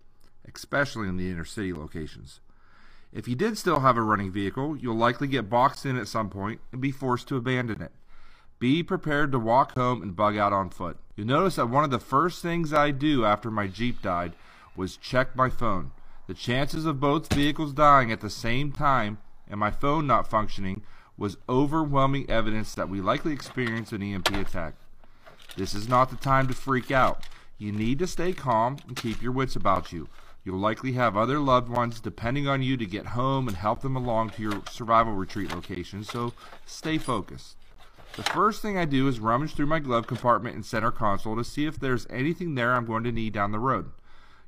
especially 0.53 1.09
in 1.09 1.17
the 1.17 1.29
inner 1.29 1.43
city 1.43 1.73
locations. 1.73 2.39
If 3.13 3.27
you 3.27 3.35
did 3.35 3.57
still 3.57 3.79
have 3.79 3.97
a 3.97 4.01
running 4.01 4.31
vehicle, 4.31 4.77
you'll 4.77 4.95
likely 4.95 5.27
get 5.27 5.49
boxed 5.49 5.85
in 5.85 5.97
at 5.97 6.07
some 6.07 6.29
point 6.29 6.59
and 6.71 6.81
be 6.81 6.91
forced 6.91 7.27
to 7.29 7.37
abandon 7.37 7.81
it. 7.81 7.91
Be 8.59 8.83
prepared 8.83 9.31
to 9.31 9.39
walk 9.39 9.75
home 9.75 10.01
and 10.01 10.15
bug 10.15 10.37
out 10.37 10.53
on 10.53 10.69
foot. 10.69 10.97
You'll 11.15 11.27
notice 11.27 11.55
that 11.55 11.69
one 11.69 11.83
of 11.83 11.91
the 11.91 11.99
first 11.99 12.41
things 12.41 12.73
I 12.73 12.91
do 12.91 13.23
after 13.23 13.51
my 13.51 13.67
Jeep 13.67 14.01
died 14.01 14.33
was 14.75 14.97
check 14.97 15.35
my 15.35 15.49
phone. 15.49 15.91
The 16.27 16.33
chances 16.33 16.85
of 16.85 16.99
both 16.99 17.33
vehicles 17.33 17.73
dying 17.73 18.11
at 18.11 18.21
the 18.21 18.29
same 18.29 18.71
time 18.71 19.19
and 19.49 19.59
my 19.59 19.71
phone 19.71 20.05
not 20.05 20.29
functioning 20.29 20.81
was 21.17 21.37
overwhelming 21.47 22.29
evidence 22.29 22.75
that 22.75 22.89
we 22.89 23.01
likely 23.01 23.33
experienced 23.33 23.93
an 23.93 24.03
EMP 24.03 24.31
attack. 24.35 24.75
This 25.55 25.73
is 25.73 25.87
not 25.87 26.09
the 26.09 26.15
time 26.15 26.47
to 26.47 26.53
freak 26.53 26.91
out. 26.91 27.25
You 27.57 27.71
need 27.71 27.99
to 27.99 28.07
stay 28.07 28.33
calm 28.33 28.77
and 28.87 28.95
keep 28.95 29.21
your 29.21 29.31
wits 29.31 29.55
about 29.55 29.91
you. 29.91 30.07
You'll 30.47 30.59
likely 30.59 30.93
have 30.93 31.17
other 31.17 31.39
loved 31.39 31.67
ones 31.67 31.99
depending 31.99 32.47
on 32.47 32.63
you 32.63 32.77
to 32.77 32.85
get 32.85 33.07
home 33.07 33.49
and 33.49 33.57
help 33.57 33.81
them 33.81 33.97
along 33.97 34.29
to 34.29 34.41
your 34.41 34.61
survival 34.71 35.11
retreat 35.11 35.53
location, 35.53 36.05
so 36.05 36.31
stay 36.65 36.97
focused. 36.97 37.57
The 38.15 38.23
first 38.23 38.61
thing 38.61 38.77
I 38.77 38.85
do 38.85 39.09
is 39.09 39.19
rummage 39.19 39.55
through 39.55 39.65
my 39.65 39.79
glove 39.79 40.07
compartment 40.07 40.55
and 40.55 40.65
center 40.65 40.89
console 40.89 41.35
to 41.35 41.43
see 41.43 41.65
if 41.65 41.77
there's 41.77 42.07
anything 42.09 42.55
there 42.55 42.75
I'm 42.75 42.85
going 42.85 43.03
to 43.03 43.11
need 43.11 43.33
down 43.33 43.51
the 43.51 43.59
road. 43.59 43.91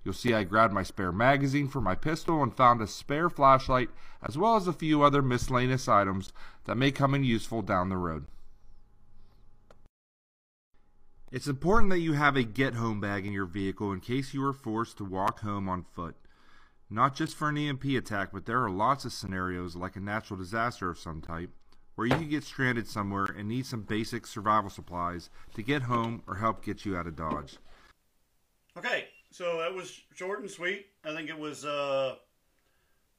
You'll 0.05 0.13
see 0.13 0.33
I 0.33 0.45
grabbed 0.45 0.73
my 0.73 0.83
spare 0.83 1.11
magazine 1.11 1.67
for 1.67 1.81
my 1.81 1.95
pistol 1.95 2.41
and 2.41 2.55
found 2.55 2.79
a 2.79 2.87
spare 2.87 3.29
flashlight 3.29 3.89
as 4.25 4.37
well 4.37 4.55
as 4.55 4.69
a 4.69 4.71
few 4.71 5.03
other 5.03 5.21
miscellaneous 5.21 5.89
items 5.89 6.31
that 6.63 6.77
may 6.77 6.91
come 6.91 7.13
in 7.13 7.25
useful 7.25 7.61
down 7.61 7.89
the 7.89 7.97
road. 7.97 8.25
It's 11.31 11.47
important 11.47 11.91
that 11.91 11.99
you 11.99 12.13
have 12.13 12.35
a 12.35 12.43
get 12.43 12.73
home 12.73 12.99
bag 12.99 13.25
in 13.27 13.33
your 13.33 13.45
vehicle 13.45 13.91
in 13.91 13.99
case 13.99 14.33
you 14.33 14.43
are 14.45 14.53
forced 14.53 14.97
to 14.97 15.05
walk 15.05 15.41
home 15.41 15.69
on 15.69 15.83
foot. 15.83 16.15
Not 16.89 17.15
just 17.15 17.35
for 17.35 17.49
an 17.49 17.57
EMP 17.57 17.85
attack, 17.85 18.29
but 18.33 18.47
there 18.47 18.63
are 18.63 18.69
lots 18.69 19.05
of 19.05 19.13
scenarios 19.13 19.75
like 19.75 19.95
a 19.95 19.99
natural 19.99 20.39
disaster 20.39 20.89
of 20.89 20.97
some 20.97 21.21
type 21.21 21.51
where 21.93 22.07
you 22.07 22.15
could 22.15 22.31
get 22.31 22.43
stranded 22.43 22.87
somewhere 22.87 23.25
and 23.25 23.47
need 23.47 23.67
some 23.67 23.83
basic 23.83 24.25
survival 24.25 24.71
supplies 24.71 25.29
to 25.53 25.61
get 25.61 25.83
home 25.83 26.23
or 26.25 26.35
help 26.35 26.65
get 26.65 26.83
you 26.83 26.97
out 26.97 27.05
of 27.05 27.15
Dodge. 27.15 27.57
Okay, 28.75 29.05
so 29.29 29.59
that 29.59 29.71
was 29.71 30.01
short 30.15 30.39
and 30.39 30.49
sweet. 30.49 30.87
I 31.05 31.13
think 31.13 31.29
it 31.29 31.37
was 31.37 31.63
uh, 31.63 32.15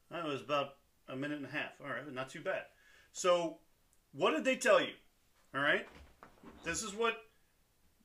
that 0.09 0.25
was 0.25 0.41
about 0.41 0.75
a 1.07 1.15
minute 1.15 1.37
and 1.37 1.45
a 1.45 1.51
half. 1.51 1.79
All 1.81 1.87
right, 1.87 2.11
not 2.13 2.29
too 2.29 2.41
bad. 2.41 2.63
So, 3.13 3.59
what 4.11 4.31
did 4.31 4.43
they 4.43 4.55
tell 4.55 4.81
you? 4.81 4.93
All 5.55 5.61
right, 5.61 5.87
this 6.65 6.83
is 6.83 6.93
what 6.93 7.13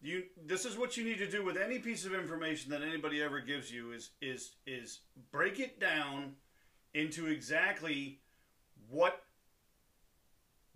you 0.02 0.24
this 0.44 0.64
is 0.64 0.76
what 0.76 0.96
you 0.96 1.04
need 1.04 1.18
to 1.18 1.30
do 1.30 1.44
with 1.44 1.56
any 1.56 1.78
piece 1.78 2.04
of 2.04 2.14
information 2.14 2.70
that 2.70 2.82
anybody 2.82 3.22
ever 3.22 3.40
gives 3.40 3.72
you 3.72 3.92
is 3.92 4.10
is 4.20 4.52
is 4.66 5.00
break 5.32 5.58
it 5.58 5.80
down 5.80 6.34
into 6.94 7.26
exactly 7.26 8.20
what 8.90 9.22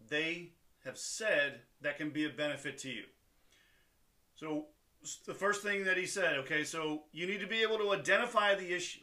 they 0.08 0.52
have 0.84 0.98
said 0.98 1.60
that 1.80 1.96
can 1.96 2.10
be 2.10 2.24
a 2.24 2.30
benefit 2.30 2.78
to 2.78 2.90
you. 2.90 3.04
So 4.34 4.66
the 5.26 5.34
first 5.34 5.62
thing 5.62 5.84
that 5.84 5.96
he 5.96 6.06
said, 6.06 6.36
okay, 6.38 6.64
so 6.64 7.04
you 7.12 7.26
need 7.26 7.40
to 7.40 7.46
be 7.46 7.62
able 7.62 7.78
to 7.78 7.92
identify 7.92 8.54
the 8.54 8.74
issue. 8.74 9.00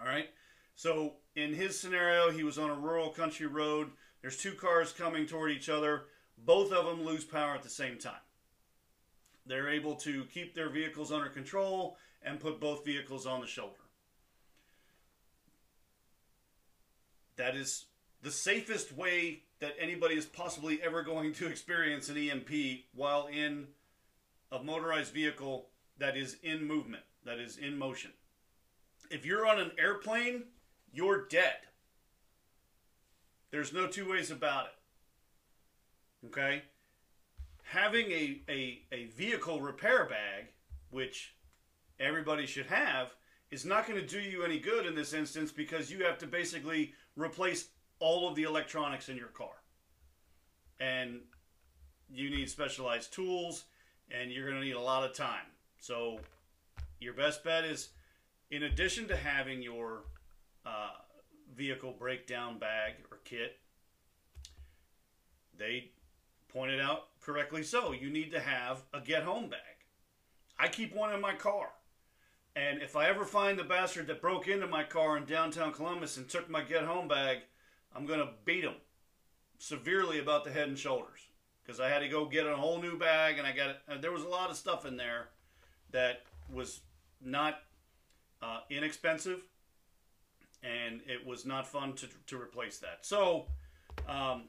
All 0.00 0.06
right? 0.06 0.28
So 0.74 1.14
in 1.34 1.54
his 1.54 1.78
scenario, 1.78 2.30
he 2.30 2.44
was 2.44 2.58
on 2.58 2.70
a 2.70 2.74
rural 2.74 3.10
country 3.10 3.46
road. 3.46 3.90
There's 4.22 4.36
two 4.36 4.52
cars 4.52 4.92
coming 4.92 5.26
toward 5.26 5.50
each 5.50 5.68
other. 5.68 6.04
Both 6.36 6.72
of 6.72 6.86
them 6.86 7.04
lose 7.04 7.24
power 7.24 7.54
at 7.54 7.62
the 7.62 7.68
same 7.68 7.98
time. 7.98 8.20
They're 9.48 9.70
able 9.70 9.94
to 9.96 10.24
keep 10.26 10.54
their 10.54 10.68
vehicles 10.68 11.10
under 11.10 11.28
control 11.28 11.96
and 12.22 12.38
put 12.38 12.60
both 12.60 12.84
vehicles 12.84 13.26
on 13.26 13.40
the 13.40 13.46
shoulder. 13.46 13.74
That 17.36 17.56
is 17.56 17.86
the 18.22 18.30
safest 18.30 18.92
way 18.92 19.44
that 19.60 19.74
anybody 19.80 20.16
is 20.16 20.26
possibly 20.26 20.82
ever 20.82 21.02
going 21.02 21.32
to 21.34 21.46
experience 21.46 22.08
an 22.08 22.18
EMP 22.18 22.50
while 22.94 23.28
in 23.28 23.68
a 24.52 24.62
motorized 24.62 25.14
vehicle 25.14 25.68
that 25.98 26.16
is 26.16 26.36
in 26.42 26.64
movement, 26.64 27.04
that 27.24 27.38
is 27.38 27.56
in 27.56 27.78
motion. 27.78 28.10
If 29.10 29.24
you're 29.24 29.46
on 29.46 29.58
an 29.58 29.70
airplane, 29.78 30.44
you're 30.92 31.26
dead. 31.26 31.56
There's 33.50 33.72
no 33.72 33.86
two 33.86 34.10
ways 34.10 34.30
about 34.30 34.66
it. 34.66 36.26
Okay? 36.26 36.62
Having 37.70 38.10
a, 38.10 38.40
a, 38.48 38.80
a 38.92 39.04
vehicle 39.06 39.60
repair 39.60 40.06
bag, 40.06 40.46
which 40.90 41.34
everybody 42.00 42.46
should 42.46 42.66
have, 42.66 43.14
is 43.50 43.64
not 43.64 43.86
going 43.86 44.00
to 44.00 44.06
do 44.06 44.20
you 44.20 44.42
any 44.42 44.58
good 44.58 44.86
in 44.86 44.94
this 44.94 45.12
instance 45.12 45.52
because 45.52 45.90
you 45.90 46.04
have 46.04 46.18
to 46.18 46.26
basically 46.26 46.94
replace 47.16 47.68
all 47.98 48.28
of 48.28 48.34
the 48.36 48.44
electronics 48.44 49.08
in 49.08 49.16
your 49.16 49.28
car. 49.28 49.62
And 50.80 51.20
you 52.10 52.30
need 52.30 52.48
specialized 52.48 53.12
tools 53.12 53.64
and 54.10 54.30
you're 54.30 54.48
going 54.48 54.60
to 54.60 54.66
need 54.66 54.76
a 54.76 54.80
lot 54.80 55.04
of 55.04 55.14
time. 55.14 55.46
So, 55.78 56.20
your 57.00 57.12
best 57.12 57.44
bet 57.44 57.64
is 57.64 57.90
in 58.50 58.62
addition 58.62 59.06
to 59.08 59.16
having 59.16 59.62
your 59.62 60.04
uh, 60.64 60.90
vehicle 61.54 61.94
breakdown 61.98 62.58
bag 62.58 62.94
or 63.10 63.18
kit, 63.24 63.58
they 65.56 65.90
pointed 66.52 66.80
out 66.80 67.08
correctly 67.20 67.62
so 67.62 67.92
you 67.92 68.10
need 68.10 68.30
to 68.32 68.40
have 68.40 68.82
a 68.92 69.00
get 69.00 69.22
home 69.22 69.48
bag. 69.48 69.60
I 70.58 70.68
keep 70.68 70.94
one 70.94 71.12
in 71.14 71.20
my 71.20 71.34
car. 71.34 71.68
And 72.56 72.82
if 72.82 72.96
I 72.96 73.08
ever 73.08 73.24
find 73.24 73.58
the 73.58 73.64
bastard 73.64 74.08
that 74.08 74.20
broke 74.20 74.48
into 74.48 74.66
my 74.66 74.82
car 74.82 75.16
in 75.16 75.24
downtown 75.24 75.72
Columbus 75.72 76.16
and 76.16 76.28
took 76.28 76.50
my 76.50 76.62
get 76.62 76.84
home 76.84 77.06
bag, 77.06 77.38
I'm 77.94 78.06
going 78.06 78.18
to 78.20 78.30
beat 78.44 78.64
him 78.64 78.74
severely 79.58 80.18
about 80.18 80.44
the 80.44 80.50
head 80.50 80.68
and 80.68 80.78
shoulders 80.78 81.20
because 81.62 81.80
I 81.80 81.88
had 81.88 82.00
to 82.00 82.08
go 82.08 82.24
get 82.24 82.46
a 82.46 82.56
whole 82.56 82.80
new 82.80 82.98
bag 82.98 83.38
and 83.38 83.46
I 83.46 83.52
got 83.52 83.70
it. 83.70 84.02
There 84.02 84.12
was 84.12 84.22
a 84.22 84.28
lot 84.28 84.50
of 84.50 84.56
stuff 84.56 84.86
in 84.86 84.96
there 84.96 85.28
that 85.92 86.22
was 86.52 86.80
not 87.20 87.60
uh, 88.42 88.60
inexpensive 88.70 89.40
and 90.62 91.00
it 91.06 91.24
was 91.24 91.46
not 91.46 91.66
fun 91.66 91.92
to, 91.94 92.08
to 92.26 92.40
replace 92.40 92.78
that. 92.78 92.98
So, 93.02 93.46
um, 94.08 94.44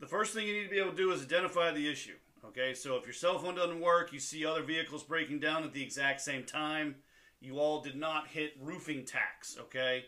the 0.00 0.06
first 0.06 0.34
thing 0.34 0.46
you 0.46 0.54
need 0.54 0.64
to 0.64 0.70
be 0.70 0.78
able 0.78 0.90
to 0.90 0.96
do 0.96 1.12
is 1.12 1.22
identify 1.22 1.70
the 1.70 1.88
issue. 1.88 2.16
Okay, 2.46 2.72
so 2.72 2.96
if 2.96 3.04
your 3.04 3.12
cell 3.12 3.38
phone 3.38 3.54
doesn't 3.54 3.80
work, 3.80 4.12
you 4.12 4.18
see 4.18 4.46
other 4.46 4.62
vehicles 4.62 5.04
breaking 5.04 5.40
down 5.40 5.62
at 5.62 5.72
the 5.72 5.82
exact 5.82 6.22
same 6.22 6.42
time, 6.42 6.96
you 7.38 7.58
all 7.58 7.82
did 7.82 7.96
not 7.96 8.28
hit 8.28 8.54
roofing 8.60 9.04
tacks. 9.04 9.56
Okay, 9.60 10.06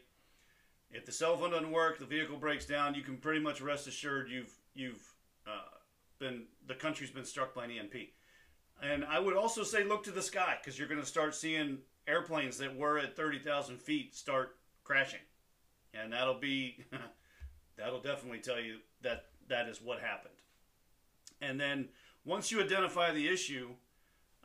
if 0.90 1.04
the 1.04 1.12
cell 1.12 1.36
phone 1.36 1.50
doesn't 1.50 1.70
work, 1.70 1.98
the 1.98 2.06
vehicle 2.06 2.38
breaks 2.38 2.64
down, 2.64 2.94
you 2.94 3.02
can 3.02 3.18
pretty 3.18 3.40
much 3.40 3.60
rest 3.60 3.86
assured 3.86 4.30
you've 4.30 4.52
you've 4.74 5.14
uh, 5.46 5.76
been 6.18 6.44
the 6.66 6.74
country's 6.74 7.10
been 7.10 7.24
struck 7.24 7.54
by 7.54 7.66
an 7.66 7.70
EMP. 7.70 7.94
And 8.82 9.04
I 9.04 9.18
would 9.18 9.36
also 9.36 9.62
say 9.62 9.84
look 9.84 10.02
to 10.04 10.10
the 10.10 10.22
sky 10.22 10.56
because 10.60 10.78
you're 10.78 10.88
going 10.88 11.00
to 11.00 11.06
start 11.06 11.34
seeing 11.34 11.78
airplanes 12.08 12.58
that 12.58 12.74
were 12.74 12.98
at 12.98 13.14
30,000 13.14 13.80
feet 13.80 14.16
start 14.16 14.56
crashing, 14.84 15.20
and 15.94 16.12
that'll 16.12 16.40
be 16.40 16.84
that'll 17.76 18.00
definitely 18.00 18.40
tell 18.40 18.60
you 18.60 18.78
that 19.02 19.26
that 19.48 19.68
is 19.68 19.80
what 19.80 20.00
happened. 20.00 20.34
And 21.40 21.60
then 21.60 21.88
once 22.24 22.50
you 22.50 22.62
identify 22.62 23.12
the 23.12 23.28
issue, 23.28 23.70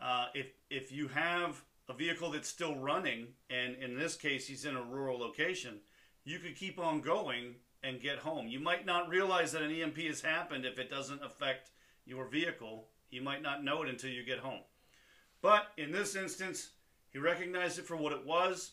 uh, 0.01 0.27
if 0.33 0.47
if 0.69 0.91
you 0.91 1.07
have 1.09 1.61
a 1.89 1.93
vehicle 1.93 2.31
that's 2.31 2.49
still 2.49 2.75
running, 2.75 3.27
and 3.49 3.75
in 3.75 3.97
this 3.97 4.15
case 4.15 4.47
he's 4.47 4.65
in 4.65 4.75
a 4.75 4.83
rural 4.83 5.17
location, 5.17 5.79
you 6.25 6.39
could 6.39 6.55
keep 6.55 6.79
on 6.79 7.01
going 7.01 7.55
and 7.83 8.01
get 8.01 8.19
home. 8.19 8.47
You 8.47 8.59
might 8.59 8.85
not 8.85 9.09
realize 9.09 9.51
that 9.51 9.61
an 9.61 9.71
EMP 9.71 9.97
has 9.99 10.21
happened 10.21 10.65
if 10.65 10.79
it 10.79 10.89
doesn't 10.89 11.23
affect 11.23 11.71
your 12.05 12.25
vehicle. 12.25 12.87
You 13.09 13.21
might 13.21 13.41
not 13.41 13.63
know 13.63 13.83
it 13.83 13.89
until 13.89 14.09
you 14.09 14.23
get 14.23 14.39
home. 14.39 14.61
But 15.41 15.67
in 15.77 15.91
this 15.91 16.15
instance, 16.15 16.71
he 17.09 17.19
recognized 17.19 17.79
it 17.79 17.85
for 17.85 17.95
what 17.95 18.11
it 18.11 18.25
was, 18.25 18.71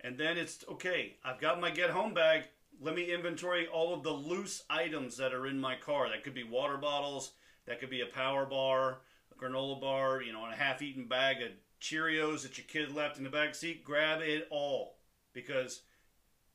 and 0.00 0.16
then 0.16 0.38
it's 0.38 0.64
okay. 0.68 1.16
I've 1.24 1.40
got 1.40 1.60
my 1.60 1.70
get 1.70 1.90
home 1.90 2.14
bag. 2.14 2.44
Let 2.80 2.94
me 2.94 3.12
inventory 3.12 3.66
all 3.66 3.94
of 3.94 4.02
the 4.02 4.10
loose 4.10 4.62
items 4.68 5.16
that 5.16 5.32
are 5.32 5.46
in 5.46 5.58
my 5.58 5.76
car. 5.76 6.08
That 6.08 6.24
could 6.24 6.34
be 6.34 6.44
water 6.44 6.76
bottles, 6.76 7.32
that 7.66 7.80
could 7.80 7.90
be 7.90 8.02
a 8.02 8.06
power 8.06 8.44
bar, 8.44 8.98
a 9.32 9.42
granola 9.42 9.80
bar, 9.80 10.22
you 10.22 10.32
know, 10.32 10.44
a 10.44 10.54
half-eaten 10.54 11.06
bag 11.06 11.42
of 11.42 11.52
Cheerios 11.80 12.42
that 12.42 12.58
your 12.58 12.66
kid 12.66 12.94
left 12.94 13.18
in 13.18 13.24
the 13.24 13.30
back 13.30 13.54
seat. 13.54 13.84
Grab 13.84 14.20
it 14.20 14.46
all 14.50 14.98
because 15.32 15.82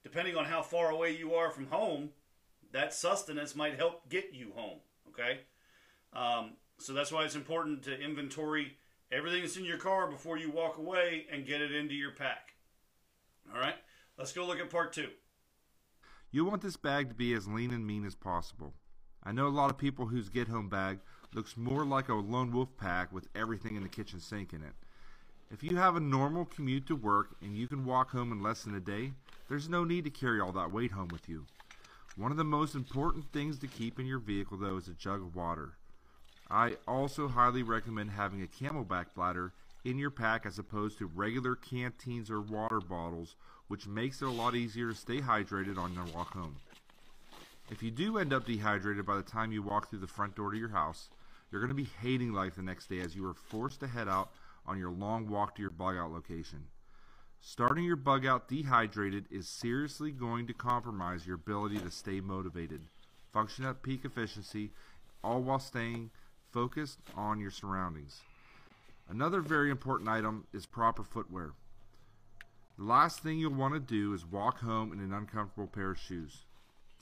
depending 0.03 0.35
on 0.35 0.45
how 0.45 0.61
far 0.61 0.89
away 0.89 1.11
you 1.15 1.33
are 1.33 1.51
from 1.51 1.67
home, 1.67 2.09
that 2.71 2.93
sustenance 2.93 3.55
might 3.55 3.77
help 3.77 4.07
get 4.09 4.33
you 4.33 4.51
home. 4.55 4.79
Okay, 5.09 5.41
um, 6.13 6.53
so 6.77 6.93
that's 6.93 7.11
why 7.11 7.25
it's 7.25 7.35
important 7.35 7.83
to 7.83 7.99
inventory 7.99 8.77
everything 9.11 9.41
that's 9.41 9.57
in 9.57 9.65
your 9.65 9.77
car 9.77 10.09
before 10.09 10.37
you 10.37 10.49
walk 10.49 10.77
away 10.77 11.25
and 11.31 11.45
get 11.45 11.61
it 11.61 11.73
into 11.73 11.93
your 11.93 12.11
pack. 12.11 12.53
All 13.53 13.59
right, 13.59 13.75
let's 14.17 14.31
go 14.31 14.45
look 14.45 14.59
at 14.59 14.69
part 14.69 14.93
two. 14.93 15.09
You 16.33 16.45
want 16.45 16.61
this 16.61 16.77
bag 16.77 17.09
to 17.09 17.13
be 17.13 17.33
as 17.33 17.45
lean 17.45 17.71
and 17.71 17.85
mean 17.85 18.05
as 18.05 18.15
possible. 18.15 18.73
I 19.21 19.33
know 19.33 19.47
a 19.47 19.49
lot 19.49 19.69
of 19.69 19.77
people 19.77 20.05
whose 20.05 20.29
get 20.29 20.47
home 20.47 20.69
bag 20.69 20.99
looks 21.33 21.57
more 21.57 21.83
like 21.83 22.07
a 22.07 22.13
lone 22.13 22.51
wolf 22.51 22.69
pack 22.77 23.11
with 23.11 23.27
everything 23.35 23.75
in 23.75 23.83
the 23.83 23.89
kitchen 23.89 24.21
sink 24.21 24.53
in 24.53 24.61
it. 24.61 24.71
If 25.51 25.61
you 25.61 25.75
have 25.75 25.97
a 25.97 25.99
normal 25.99 26.45
commute 26.45 26.87
to 26.87 26.95
work 26.95 27.35
and 27.41 27.57
you 27.57 27.67
can 27.67 27.83
walk 27.83 28.11
home 28.11 28.31
in 28.31 28.41
less 28.41 28.63
than 28.63 28.75
a 28.75 28.79
day, 28.79 29.11
there's 29.49 29.67
no 29.67 29.83
need 29.83 30.05
to 30.05 30.09
carry 30.09 30.39
all 30.39 30.53
that 30.53 30.71
weight 30.71 30.91
home 30.91 31.09
with 31.11 31.27
you. 31.27 31.47
One 32.15 32.31
of 32.31 32.37
the 32.37 32.45
most 32.45 32.75
important 32.75 33.25
things 33.33 33.59
to 33.59 33.67
keep 33.67 33.99
in 33.99 34.05
your 34.05 34.19
vehicle 34.19 34.57
though 34.57 34.77
is 34.77 34.87
a 34.87 34.93
jug 34.93 35.21
of 35.21 35.35
water. 35.35 35.73
I 36.49 36.77
also 36.87 37.27
highly 37.27 37.63
recommend 37.63 38.11
having 38.11 38.41
a 38.41 38.47
CamelBak 38.47 39.07
bladder 39.15 39.51
in 39.83 39.97
your 39.97 40.11
pack 40.11 40.45
as 40.45 40.57
opposed 40.57 40.97
to 40.99 41.07
regular 41.07 41.55
canteens 41.55 42.31
or 42.31 42.39
water 42.39 42.79
bottles, 42.79 43.35
which 43.71 43.87
makes 43.87 44.21
it 44.21 44.27
a 44.27 44.29
lot 44.29 44.53
easier 44.53 44.89
to 44.89 44.93
stay 44.93 45.21
hydrated 45.21 45.77
on 45.77 45.93
your 45.93 46.03
walk 46.13 46.33
home. 46.33 46.57
If 47.69 47.81
you 47.81 47.89
do 47.89 48.17
end 48.17 48.33
up 48.33 48.45
dehydrated 48.45 49.05
by 49.05 49.15
the 49.15 49.21
time 49.21 49.53
you 49.53 49.63
walk 49.63 49.89
through 49.89 49.99
the 49.99 50.07
front 50.07 50.35
door 50.35 50.51
to 50.51 50.57
your 50.57 50.67
house, 50.67 51.07
you're 51.49 51.61
going 51.61 51.69
to 51.69 51.73
be 51.73 51.87
hating 52.01 52.33
life 52.33 52.55
the 52.55 52.61
next 52.61 52.89
day 52.89 52.99
as 52.99 53.15
you 53.15 53.25
are 53.25 53.33
forced 53.33 53.79
to 53.79 53.87
head 53.87 54.09
out 54.09 54.31
on 54.67 54.77
your 54.77 54.91
long 54.91 55.29
walk 55.29 55.55
to 55.55 55.61
your 55.61 55.71
bug 55.71 55.95
out 55.95 56.11
location. 56.11 56.65
Starting 57.39 57.85
your 57.85 57.95
bug 57.95 58.25
out 58.25 58.49
dehydrated 58.49 59.23
is 59.31 59.47
seriously 59.47 60.11
going 60.11 60.47
to 60.47 60.53
compromise 60.53 61.25
your 61.25 61.35
ability 61.35 61.77
to 61.77 61.89
stay 61.89 62.19
motivated, 62.19 62.81
function 63.31 63.63
at 63.63 63.83
peak 63.83 64.03
efficiency, 64.03 64.71
all 65.23 65.41
while 65.41 65.59
staying 65.59 66.09
focused 66.51 66.99
on 67.15 67.39
your 67.39 67.51
surroundings. 67.51 68.19
Another 69.09 69.39
very 69.39 69.71
important 69.71 70.09
item 70.09 70.45
is 70.53 70.65
proper 70.65 71.05
footwear. 71.05 71.53
The 72.81 72.87
last 72.87 73.19
thing 73.19 73.37
you'll 73.37 73.53
want 73.53 73.75
to 73.75 73.79
do 73.79 74.11
is 74.15 74.25
walk 74.25 74.61
home 74.61 74.91
in 74.91 74.99
an 74.99 75.13
uncomfortable 75.13 75.67
pair 75.67 75.91
of 75.91 75.99
shoes. 75.99 76.45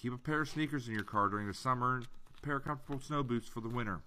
Keep 0.01 0.13
a 0.13 0.17
pair 0.17 0.41
of 0.41 0.49
sneakers 0.49 0.89
in 0.89 0.93
your 0.93 1.05
car 1.05 1.29
during 1.29 1.47
the 1.47 1.53
summer 1.53 1.95
and 1.95 2.07
a 2.37 2.41
pair 2.45 2.57
of 2.57 2.65
comfortable 2.65 2.99
snow 2.99 3.23
boots 3.23 3.47
for 3.47 3.61
the 3.61 3.69
winter. 3.69 4.01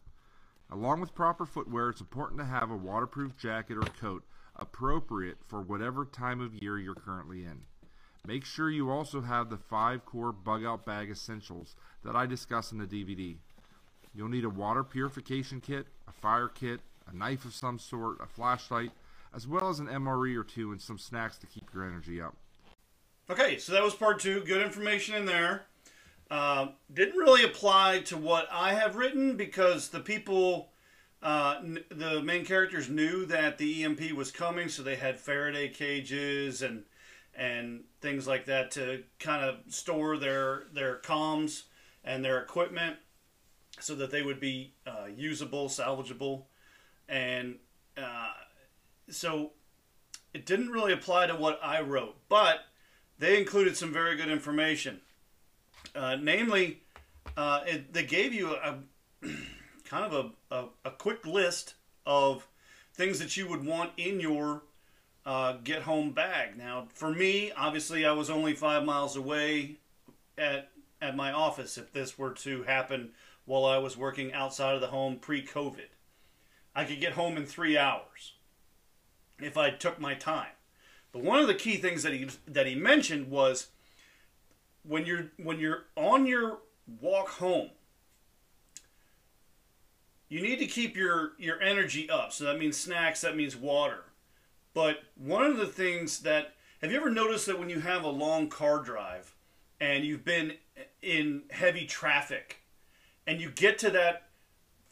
Along 0.70 1.00
with 1.00 1.14
proper 1.14 1.46
footwear, 1.46 1.88
it's 1.88 2.02
important 2.02 2.38
to 2.40 2.44
have 2.44 2.70
a 2.70 2.76
waterproof 2.76 3.38
jacket 3.38 3.78
or 3.78 3.88
coat 3.98 4.22
appropriate 4.54 5.38
for 5.46 5.62
whatever 5.62 6.04
time 6.04 6.42
of 6.42 6.62
year 6.62 6.78
you're 6.78 6.94
currently 6.94 7.42
in. 7.42 7.62
Make 8.26 8.44
sure 8.44 8.68
you 8.68 8.90
also 8.90 9.22
have 9.22 9.48
the 9.48 9.56
5 9.56 10.04
core 10.04 10.30
bug 10.30 10.66
out 10.66 10.85
bag 10.85 11.08
essentials 11.08 11.74
that 12.04 12.14
I 12.14 12.26
discuss 12.26 12.70
in 12.70 12.76
the 12.76 12.87
DVD. 12.87 13.38
You'll 14.14 14.28
need 14.28 14.44
a 14.44 14.50
water 14.50 14.85
purification 14.85 15.62
kit, 15.62 15.87
a 16.06 16.12
fire 16.12 16.48
kit, 16.48 16.82
a 17.11 17.16
knife 17.16 17.46
of 17.46 17.54
some 17.54 17.78
sort, 17.78 18.20
a 18.20 18.26
flashlight, 18.26 18.90
as 19.35 19.47
well 19.47 19.68
as 19.68 19.79
an 19.79 19.87
MRE 19.87 20.37
or 20.37 20.45
two 20.45 20.73
and 20.73 20.81
some 20.81 20.99
snacks 20.99 21.38
to 21.38 21.47
keep 21.47 21.73
your 21.73 21.85
energy 21.85 22.21
up. 22.21 22.35
Okay, 23.31 23.59
so 23.59 23.73
that 23.73 23.83
was 23.83 23.95
part 23.95 24.21
two. 24.21 24.42
Good 24.45 24.62
information 24.62 25.14
in 25.14 25.25
there. 25.25 25.66
Uh, 26.31 26.68
didn't 26.92 27.18
really 27.18 27.45
apply 27.45 28.01
to 28.01 28.16
what 28.16 28.49
I 28.51 28.75
have 28.75 28.97
written 28.97 29.37
because 29.37 29.88
the 29.88 30.01
people, 30.01 30.71
uh, 31.23 31.57
n- 31.62 31.85
the 31.90 32.23
main 32.23 32.45
characters 32.45 32.88
knew 32.88 33.27
that 33.27 33.59
the 33.59 33.85
EMP 33.85 34.12
was 34.12 34.31
coming, 34.31 34.68
so 34.68 34.83
they 34.83 34.97
had 34.97 35.21
Faraday 35.21 35.68
cages 35.68 36.62
and 36.62 36.85
and 37.35 37.85
things 38.03 38.27
like 38.27 38.45
that 38.45 38.71
to 38.73 39.05
kind 39.18 39.42
of 39.42 39.57
store 39.73 40.18
their 40.18 40.64
their 40.75 40.99
comms 40.99 41.62
and 42.05 42.23
their 42.25 42.38
equipment 42.40 42.97
so 43.81 43.95
that 43.95 44.11
they 44.11 44.23
would 44.23 44.40
be 44.40 44.75
uh, 44.87 45.07
usable, 45.14 45.68
salvageable, 45.68 46.45
and 47.09 47.57
uh, 47.97 48.33
so 49.09 49.53
it 50.35 50.47
didn't 50.47 50.71
really 50.71 50.93
apply 50.93 51.27
to 51.27 51.35
what 51.35 51.61
I 51.62 51.81
wrote, 51.81 52.17
but 52.29 52.61
they 53.19 53.38
included 53.38 53.77
some 53.77 53.93
very 53.93 54.17
good 54.17 54.29
information. 54.29 55.01
Uh, 55.95 56.17
namely, 56.17 56.83
uh, 57.37 57.61
it, 57.67 57.93
they 57.93 58.05
gave 58.05 58.33
you 58.33 58.55
a, 58.55 58.79
kind 59.85 60.12
of 60.12 60.35
a, 60.51 60.55
a, 60.55 60.69
a, 60.87 60.91
quick 60.91 61.27
list 61.27 61.75
of 62.07 62.49
things 62.95 63.19
that 63.19 63.37
you 63.37 63.49
would 63.49 63.65
want 63.65 63.91
in 63.97 64.21
your 64.21 64.62
uh, 65.27 65.55
get 65.65 65.83
home 65.83 66.12
bag. 66.12 66.57
Now, 66.57 66.88
for 66.95 67.11
me, 67.11 67.53
obviously, 67.53 68.07
I 68.07 68.12
was 68.12 68.31
only 68.31 68.55
five 68.55 68.85
miles 68.85 69.17
away 69.17 69.77
at 70.38 70.71
at 71.01 71.17
my 71.17 71.33
office. 71.33 71.77
If 71.77 71.93
this 71.93 72.17
were 72.17 72.33
to 72.35 72.62
happen 72.62 73.11
while 73.45 73.65
I 73.65 73.79
was 73.79 73.97
working 73.97 74.33
outside 74.33 74.75
of 74.75 74.81
the 74.81 74.87
home 74.87 75.17
pre-COVID, 75.17 75.91
I 76.75 76.85
could 76.85 77.01
get 77.01 77.12
home 77.12 77.37
in 77.37 77.45
three 77.45 77.77
hours 77.77 78.35
if 79.40 79.57
I 79.57 79.71
took 79.71 80.01
my 80.01 80.14
time. 80.14 80.53
But 81.12 81.23
one 81.23 81.40
of 81.40 81.47
the 81.47 81.55
key 81.55 81.77
things 81.77 82.03
that 82.03 82.12
he 82.12 82.29
that 82.47 82.66
he 82.66 82.75
mentioned 82.75 83.31
was 83.31 83.68
when 84.83 85.07
you're 85.07 85.31
when 85.37 85.59
you're 85.59 85.85
on 85.97 86.27
your 86.27 86.59
walk 87.01 87.29
home, 87.29 87.71
you 90.29 90.40
need 90.40 90.59
to 90.59 90.66
keep 90.66 90.97
your 90.97 91.33
your 91.38 91.61
energy 91.61 92.09
up. 92.09 92.33
So 92.33 92.45
that 92.45 92.59
means 92.59 92.77
snacks, 92.77 93.21
that 93.21 93.37
means 93.37 93.55
water. 93.55 94.05
But 94.75 95.03
one 95.16 95.45
of 95.45 95.59
the 95.59 95.66
things 95.66 96.21
that 96.21 96.55
have 96.81 96.90
you 96.90 96.97
ever 96.97 97.11
noticed 97.11 97.47
that 97.47 97.59
when 97.59 97.68
you 97.68 97.81
have 97.81 98.05
a 98.05 98.09
long 98.09 98.49
car 98.49 98.83
drive 98.83 99.35
and 99.81 100.05
you've 100.05 100.25
been 100.25 100.55
in 101.03 101.42
heavy 101.51 101.85
traffic 101.85 102.62
and 103.27 103.40
you 103.40 103.51
get 103.51 103.79
to 103.79 103.90
that 103.90 104.29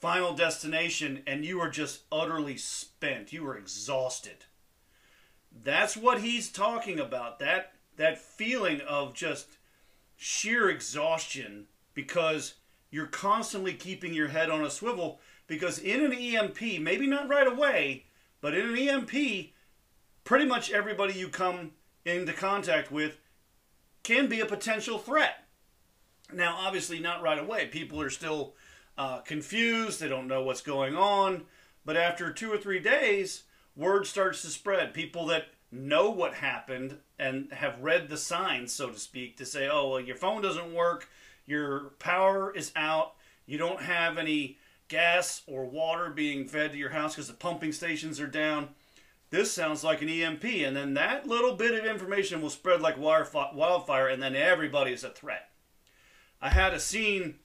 final 0.00 0.32
destination 0.34 1.22
and 1.26 1.44
you 1.44 1.60
are 1.60 1.70
just 1.70 2.02
utterly 2.10 2.56
spent, 2.56 3.32
you 3.32 3.46
are 3.46 3.56
exhausted. 3.56 4.46
That's 5.52 5.96
what 5.96 6.22
he's 6.22 6.50
talking 6.50 6.98
about. 6.98 7.38
That 7.38 7.72
that 7.96 8.18
feeling 8.18 8.80
of 8.80 9.14
just 9.14 9.58
sheer 10.16 10.70
exhaustion 10.70 11.66
because 11.92 12.54
you're 12.90 13.06
constantly 13.06 13.74
keeping 13.74 14.14
your 14.14 14.28
head 14.28 14.48
on 14.48 14.64
a 14.64 14.70
swivel 14.70 15.20
because 15.46 15.78
in 15.78 16.04
an 16.04 16.12
EMP, 16.12 16.80
maybe 16.80 17.06
not 17.06 17.28
right 17.28 17.46
away, 17.46 18.04
but 18.40 18.54
in 18.54 18.70
an 18.70 18.78
EMP, 18.78 19.50
pretty 20.24 20.46
much 20.46 20.70
everybody 20.70 21.12
you 21.12 21.28
come 21.28 21.72
into 22.04 22.32
contact 22.32 22.90
with 22.90 23.18
can 24.02 24.28
be 24.28 24.40
a 24.40 24.46
potential 24.46 24.98
threat. 24.98 25.44
Now, 26.32 26.56
obviously, 26.56 27.00
not 27.00 27.22
right 27.22 27.38
away. 27.38 27.66
People 27.66 28.00
are 28.00 28.10
still 28.10 28.54
uh, 29.00 29.20
confused, 29.20 29.98
they 29.98 30.08
don't 30.08 30.28
know 30.28 30.42
what's 30.42 30.60
going 30.60 30.94
on. 30.94 31.44
But 31.86 31.96
after 31.96 32.30
two 32.30 32.52
or 32.52 32.58
three 32.58 32.80
days, 32.80 33.44
word 33.74 34.06
starts 34.06 34.42
to 34.42 34.48
spread. 34.48 34.92
People 34.92 35.24
that 35.28 35.46
know 35.72 36.10
what 36.10 36.34
happened 36.34 36.98
and 37.18 37.50
have 37.50 37.80
read 37.80 38.10
the 38.10 38.18
signs, 38.18 38.74
so 38.74 38.90
to 38.90 38.98
speak, 38.98 39.38
to 39.38 39.46
say, 39.46 39.70
oh, 39.72 39.88
well, 39.88 40.00
your 40.00 40.16
phone 40.16 40.42
doesn't 40.42 40.74
work, 40.74 41.08
your 41.46 41.92
power 41.98 42.54
is 42.54 42.72
out, 42.76 43.14
you 43.46 43.56
don't 43.56 43.80
have 43.80 44.18
any 44.18 44.58
gas 44.88 45.40
or 45.46 45.64
water 45.64 46.10
being 46.10 46.46
fed 46.46 46.72
to 46.72 46.78
your 46.78 46.90
house 46.90 47.14
because 47.14 47.28
the 47.28 47.32
pumping 47.32 47.72
stations 47.72 48.20
are 48.20 48.26
down. 48.26 48.68
This 49.30 49.50
sounds 49.50 49.82
like 49.82 50.02
an 50.02 50.10
EMP, 50.10 50.44
and 50.44 50.76
then 50.76 50.92
that 50.94 51.26
little 51.26 51.54
bit 51.54 51.72
of 51.72 51.86
information 51.86 52.42
will 52.42 52.50
spread 52.50 52.82
like 52.82 52.98
wildfire, 52.98 54.08
and 54.08 54.22
then 54.22 54.36
everybody 54.36 54.92
is 54.92 55.04
a 55.04 55.08
threat. 55.08 55.48
I 56.42 56.50
had 56.50 56.74
a 56.74 56.80
scene 56.80 57.36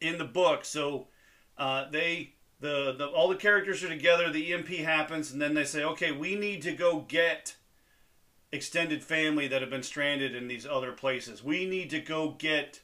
in 0.00 0.18
the 0.18 0.24
book, 0.24 0.64
so 0.64 1.08
uh, 1.56 1.88
they 1.90 2.34
the, 2.60 2.94
the 2.96 3.06
all 3.06 3.28
the 3.28 3.36
characters 3.36 3.82
are 3.84 3.88
together. 3.88 4.30
The 4.30 4.52
EMP 4.52 4.68
happens, 4.68 5.32
and 5.32 5.40
then 5.40 5.54
they 5.54 5.64
say, 5.64 5.84
"Okay, 5.84 6.12
we 6.12 6.34
need 6.34 6.62
to 6.62 6.72
go 6.72 7.00
get 7.00 7.56
extended 8.52 9.02
family 9.02 9.46
that 9.48 9.60
have 9.60 9.70
been 9.70 9.82
stranded 9.82 10.34
in 10.34 10.48
these 10.48 10.66
other 10.66 10.92
places. 10.92 11.44
We 11.44 11.66
need 11.66 11.90
to 11.90 12.00
go 12.00 12.30
get 12.38 12.80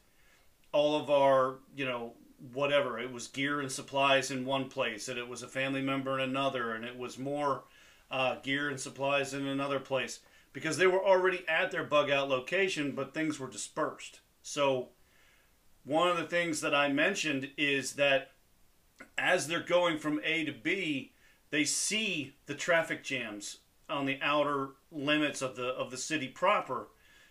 all 0.72 1.00
of 1.00 1.08
our, 1.08 1.56
you 1.74 1.84
know, 1.84 2.12
whatever. 2.52 2.98
It 2.98 3.12
was 3.12 3.28
gear 3.28 3.60
and 3.60 3.70
supplies 3.70 4.30
in 4.30 4.44
one 4.44 4.68
place, 4.68 5.08
and 5.08 5.18
it 5.18 5.28
was 5.28 5.42
a 5.42 5.48
family 5.48 5.80
member 5.80 6.18
in 6.18 6.28
another, 6.28 6.74
and 6.74 6.84
it 6.84 6.98
was 6.98 7.18
more 7.18 7.64
uh, 8.10 8.36
gear 8.42 8.68
and 8.68 8.78
supplies 8.78 9.32
in 9.32 9.46
another 9.46 9.80
place 9.80 10.20
because 10.52 10.76
they 10.76 10.86
were 10.86 11.04
already 11.04 11.44
at 11.48 11.70
their 11.70 11.84
bug 11.84 12.10
out 12.10 12.28
location, 12.28 12.92
but 12.92 13.14
things 13.14 13.40
were 13.40 13.48
dispersed. 13.48 14.20
So, 14.42 14.90
one 15.84 16.08
of 16.08 16.16
the 16.16 16.24
things 16.24 16.60
that 16.62 16.74
I 16.74 16.88
mentioned 16.88 17.50
is 17.56 17.92
that 17.94 18.30
as 19.18 19.46
they're 19.46 19.60
going 19.60 19.98
from 19.98 20.20
A 20.24 20.44
to 20.44 20.52
B, 20.52 21.12
they 21.50 21.64
see 21.64 22.34
the 22.46 22.54
traffic 22.54 23.04
jams 23.04 23.58
on 23.88 24.06
the 24.06 24.18
outer 24.22 24.70
limits 24.90 25.42
of 25.42 25.56
the 25.56 25.68
of 25.68 25.90
the 25.90 25.96
city 25.96 26.28
proper. 26.28 26.88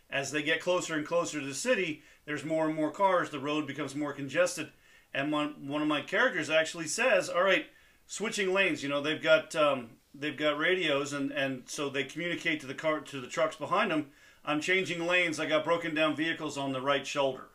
As 0.09 0.31
they 0.31 0.43
get 0.43 0.61
closer 0.61 0.95
and 0.95 1.05
closer 1.05 1.39
to 1.39 1.45
the 1.45 1.55
city, 1.55 2.03
there's 2.25 2.45
more 2.45 2.67
and 2.67 2.75
more 2.75 2.91
cars. 2.91 3.31
The 3.31 3.39
road 3.39 3.65
becomes 3.65 3.95
more 3.95 4.13
congested, 4.13 4.71
and 5.13 5.31
one 5.31 5.67
one 5.67 5.81
of 5.81 5.87
my 5.87 6.01
characters 6.01 6.49
actually 6.49 6.87
says, 6.87 7.29
"All 7.29 7.43
right, 7.43 7.65
switching 8.05 8.53
lanes. 8.53 8.83
You 8.83 8.89
know, 8.89 9.01
they've 9.01 9.21
got 9.21 9.55
um, 9.55 9.89
they've 10.13 10.37
got 10.37 10.59
radios, 10.59 11.11
and 11.11 11.31
and 11.31 11.63
so 11.67 11.89
they 11.89 12.03
communicate 12.03 12.59
to 12.61 12.67
the 12.67 12.75
car 12.75 12.99
to 12.99 13.19
the 13.19 13.27
trucks 13.27 13.55
behind 13.55 13.89
them. 13.89 14.11
I'm 14.45 14.61
changing 14.61 15.07
lanes. 15.07 15.39
I 15.39 15.47
got 15.47 15.63
broken 15.63 15.95
down 15.95 16.15
vehicles 16.15 16.57
on 16.57 16.71
the 16.71 16.81
right 16.81 17.07
shoulder." 17.07 17.49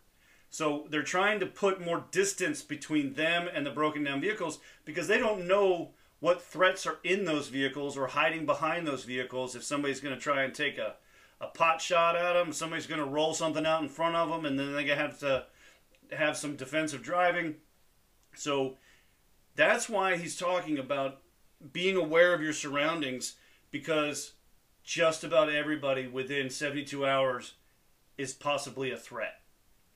So 0.51 0.87
they're 0.89 1.03
trying 1.03 1.41
to 1.41 1.47
put 1.47 1.85
more 1.85 2.07
distance 2.11 2.63
between 2.63 3.15
them 3.15 3.49
and 3.53 3.67
the 3.67 3.71
broken 3.71 4.05
down 4.05 4.21
vehicles 4.21 4.61
because 4.85 5.07
they 5.07 5.19
don't 5.19 5.47
know 5.47 5.91
what 6.21 6.43
threats 6.43 6.87
are 6.87 6.99
in 7.05 7.25
those 7.25 7.49
vehicles 7.49 7.97
or 7.97 8.09
hiding 8.09 8.47
behind 8.47 8.87
those 8.87 9.05
vehicles. 9.05 9.55
If 9.55 9.63
somebody's 9.63 10.01
going 10.01 10.15
to 10.15 10.21
try 10.21 10.43
and 10.43 10.55
take 10.55 10.79
a, 10.79 10.95
a 11.41 11.47
pot 11.47 11.81
shot 11.81 12.17
at 12.17 12.33
them, 12.33 12.53
somebody's 12.53 12.87
going 12.87 13.01
to 13.01 13.07
roll 13.07 13.35
something 13.35 13.67
out 13.67 13.83
in 13.83 13.89
front 13.89 14.17
of 14.17 14.29
them, 14.29 14.45
and 14.45 14.59
then 14.59 14.73
they 14.73 14.87
have 14.87 15.19
to 15.21 15.45
have 16.17 16.37
some 16.37 16.57
defensive 16.57 17.03
driving. 17.03 17.57
So 18.35 18.77
that's 19.55 19.89
why 19.89 20.17
he's 20.17 20.37
talking 20.37 20.79
about 20.79 21.21
being 21.73 21.97
aware 21.97 22.35
of 22.35 22.43
your 22.43 22.53
surroundings 22.53 23.35
because 23.71 24.33
just 24.83 25.23
about 25.25 25.51
everybody 25.51 26.07
within 26.07 26.49
72 26.51 27.07
hours 27.07 27.55
is 28.17 28.33
possibly 28.33 28.91
a 28.91 28.97
threat. 28.97 29.43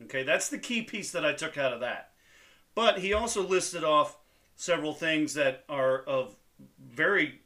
Okay, 0.04 0.22
that's 0.22 0.48
the 0.48 0.58
key 0.58 0.82
piece 0.82 1.10
that 1.12 1.24
I 1.24 1.32
took 1.32 1.56
out 1.58 1.72
of 1.72 1.80
that. 1.80 2.10
But 2.74 2.98
he 2.98 3.12
also 3.12 3.46
listed 3.46 3.84
off 3.84 4.18
several 4.56 4.92
things 4.92 5.34
that 5.34 5.64
are 5.68 5.98
of 5.98 6.36
very 6.80 7.40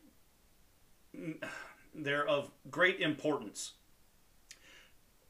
they're 1.94 2.26
of 2.26 2.50
great 2.70 3.00
importance. 3.00 3.72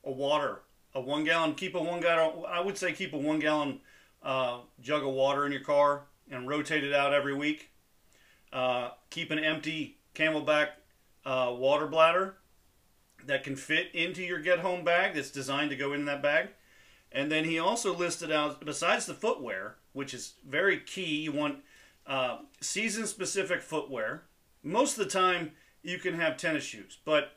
A 0.05 0.11
water, 0.11 0.61
a 0.95 1.01
one 1.01 1.25
gallon, 1.25 1.55
keep 1.55 1.75
a 1.75 1.83
one 1.83 2.01
gallon. 2.01 2.45
I 2.49 2.61
would 2.61 2.77
say 2.77 2.93
keep 2.93 3.13
a 3.13 3.19
one 3.19 3.39
gallon 3.39 3.81
uh, 4.23 4.59
jug 4.81 5.03
of 5.03 5.11
water 5.11 5.47
in 5.47 5.53
your 5.53 5.63
car 5.63 6.03
and 6.31 6.49
rotate 6.49 6.85
it 6.85 6.93
out 6.93 7.15
every 7.15 7.35
week. 7.35 7.71
Uh, 8.53 8.91
keep 9.11 9.31
an 9.31 9.39
empty 9.39 9.99
CamelBak 10.15 10.69
uh, 11.25 11.53
water 11.57 11.87
bladder 11.87 12.37
that 13.25 13.43
can 13.43 13.57
fit 13.57 13.95
into 13.95 14.23
your 14.23 14.39
get 14.39 14.61
home 14.61 14.85
bag. 14.85 15.15
That's 15.15 15.31
designed 15.31 15.71
to 15.71 15.77
go 15.77 15.93
in 15.93 16.05
that 16.07 16.23
bag. 16.23 16.49
And 17.17 17.33
then 17.33 17.45
he 17.45 17.59
also 17.59 17.97
listed 17.97 18.31
out, 18.31 18.63
besides 18.63 19.07
the 19.07 19.15
footwear, 19.15 19.77
which 19.95 20.13
is 20.13 20.35
very 20.47 20.79
key, 20.79 21.23
you 21.23 21.33
want 21.33 21.61
uh, 22.07 22.41
season 22.61 23.07
specific 23.07 23.63
footwear. 23.63 24.25
Most 24.63 24.99
of 24.99 25.05
the 25.05 25.11
time, 25.11 25.53
you 25.83 25.99
can 25.99 26.21
have 26.21 26.37
tennis 26.37 26.65
shoes. 26.65 26.99
But 27.07 27.33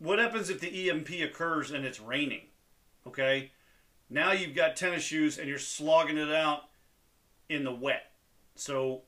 what 0.00 0.18
happens 0.18 0.50
if 0.50 0.58
the 0.58 0.90
EMP 0.90 1.10
occurs 1.22 1.70
and 1.70 1.84
it's 1.84 2.00
raining? 2.00 2.46
Okay? 3.06 3.52
Now 4.10 4.32
you've 4.32 4.56
got 4.56 4.74
tennis 4.74 5.04
shoes 5.04 5.38
and 5.38 5.48
you're 5.48 5.58
slogging 5.58 6.18
it 6.18 6.32
out 6.32 6.62
in 7.48 7.62
the 7.62 7.72
wet. 7.72 8.10
So 8.56 9.02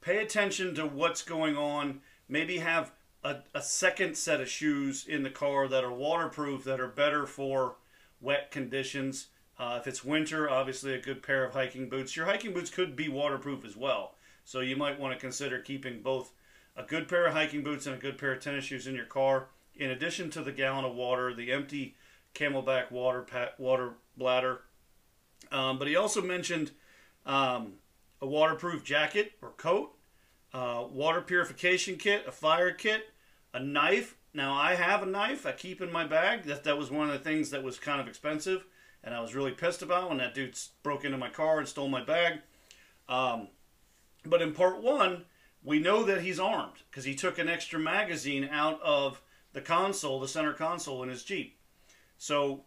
pay 0.00 0.18
attention 0.18 0.76
to 0.76 0.86
what's 0.86 1.22
going 1.22 1.56
on. 1.56 2.02
Maybe 2.28 2.58
have 2.58 2.92
a, 3.24 3.38
a 3.52 3.62
second 3.62 4.16
set 4.16 4.40
of 4.40 4.48
shoes 4.48 5.04
in 5.08 5.24
the 5.24 5.30
car 5.30 5.66
that 5.66 5.82
are 5.82 5.92
waterproof, 5.92 6.62
that 6.62 6.78
are 6.78 6.86
better 6.86 7.26
for 7.26 7.78
wet 8.20 8.50
conditions. 8.50 9.28
Uh, 9.58 9.78
if 9.80 9.86
it's 9.86 10.04
winter, 10.04 10.48
obviously 10.48 10.94
a 10.94 11.00
good 11.00 11.22
pair 11.22 11.44
of 11.44 11.52
hiking 11.52 11.88
boots. 11.88 12.16
Your 12.16 12.26
hiking 12.26 12.52
boots 12.52 12.70
could 12.70 12.94
be 12.94 13.08
waterproof 13.08 13.64
as 13.64 13.76
well, 13.76 14.14
so 14.44 14.60
you 14.60 14.76
might 14.76 15.00
want 15.00 15.14
to 15.14 15.20
consider 15.20 15.58
keeping 15.58 16.00
both 16.00 16.32
a 16.76 16.84
good 16.84 17.08
pair 17.08 17.26
of 17.26 17.34
hiking 17.34 17.64
boots 17.64 17.86
and 17.86 17.96
a 17.96 17.98
good 17.98 18.18
pair 18.18 18.32
of 18.32 18.40
tennis 18.40 18.64
shoes 18.64 18.86
in 18.86 18.94
your 18.94 19.04
car. 19.04 19.48
In 19.74 19.90
addition 19.90 20.30
to 20.30 20.42
the 20.42 20.52
gallon 20.52 20.84
of 20.84 20.94
water, 20.94 21.34
the 21.34 21.52
empty 21.52 21.96
CamelBak 22.34 22.90
water 22.90 23.26
water 23.58 23.94
bladder. 24.16 24.60
Um, 25.50 25.78
but 25.78 25.88
he 25.88 25.96
also 25.96 26.22
mentioned 26.22 26.70
um, 27.26 27.74
a 28.20 28.26
waterproof 28.26 28.84
jacket 28.84 29.32
or 29.42 29.50
coat, 29.50 29.96
uh, 30.52 30.84
water 30.90 31.20
purification 31.20 31.96
kit, 31.96 32.24
a 32.26 32.32
fire 32.32 32.72
kit, 32.72 33.06
a 33.54 33.60
knife, 33.60 34.16
now 34.38 34.54
I 34.54 34.74
have 34.74 35.02
a 35.02 35.06
knife 35.06 35.44
I 35.44 35.52
keep 35.52 35.80
in 35.80 35.92
my 35.92 36.06
bag. 36.06 36.44
That 36.44 36.64
that 36.64 36.78
was 36.78 36.90
one 36.90 37.10
of 37.10 37.12
the 37.12 37.28
things 37.28 37.50
that 37.50 37.62
was 37.62 37.78
kind 37.78 38.00
of 38.00 38.08
expensive, 38.08 38.64
and 39.04 39.14
I 39.14 39.20
was 39.20 39.34
really 39.34 39.50
pissed 39.52 39.82
about 39.82 40.08
when 40.08 40.18
that 40.18 40.34
dude 40.34 40.58
broke 40.82 41.04
into 41.04 41.18
my 41.18 41.28
car 41.28 41.58
and 41.58 41.68
stole 41.68 41.88
my 41.88 42.02
bag. 42.02 42.40
Um, 43.08 43.48
but 44.24 44.42
in 44.42 44.52
part 44.52 44.82
one, 44.82 45.24
we 45.62 45.78
know 45.78 46.04
that 46.04 46.22
he's 46.22 46.40
armed 46.40 46.76
because 46.90 47.04
he 47.04 47.14
took 47.14 47.38
an 47.38 47.48
extra 47.48 47.78
magazine 47.78 48.48
out 48.50 48.80
of 48.82 49.20
the 49.52 49.60
console, 49.60 50.20
the 50.20 50.28
center 50.28 50.52
console 50.52 51.02
in 51.02 51.08
his 51.08 51.24
Jeep. 51.24 51.58
So 52.16 52.64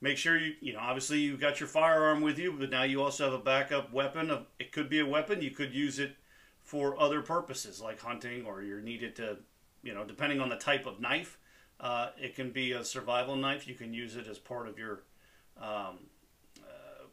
make 0.00 0.16
sure 0.16 0.38
you, 0.38 0.54
you 0.60 0.72
know, 0.72 0.80
obviously 0.80 1.18
you've 1.18 1.40
got 1.40 1.60
your 1.60 1.68
firearm 1.68 2.20
with 2.20 2.38
you, 2.38 2.52
but 2.52 2.70
now 2.70 2.82
you 2.82 3.02
also 3.02 3.24
have 3.24 3.38
a 3.38 3.42
backup 3.42 3.92
weapon. 3.92 4.46
It 4.58 4.72
could 4.72 4.88
be 4.88 5.00
a 5.00 5.06
weapon. 5.06 5.42
You 5.42 5.50
could 5.50 5.74
use 5.74 5.98
it 5.98 6.16
for 6.62 7.00
other 7.00 7.22
purposes 7.22 7.80
like 7.80 8.00
hunting 8.00 8.44
or 8.44 8.62
you're 8.62 8.80
needed 8.80 9.16
to 9.16 9.38
you 9.88 9.94
know, 9.94 10.04
depending 10.04 10.38
on 10.38 10.50
the 10.50 10.56
type 10.56 10.84
of 10.84 11.00
knife, 11.00 11.38
uh, 11.80 12.08
it 12.18 12.36
can 12.36 12.50
be 12.50 12.72
a 12.72 12.84
survival 12.84 13.36
knife. 13.36 13.66
You 13.66 13.74
can 13.74 13.94
use 13.94 14.16
it 14.16 14.26
as 14.26 14.38
part 14.38 14.68
of 14.68 14.78
your 14.78 15.04
um, 15.56 16.00
uh, 16.60 17.06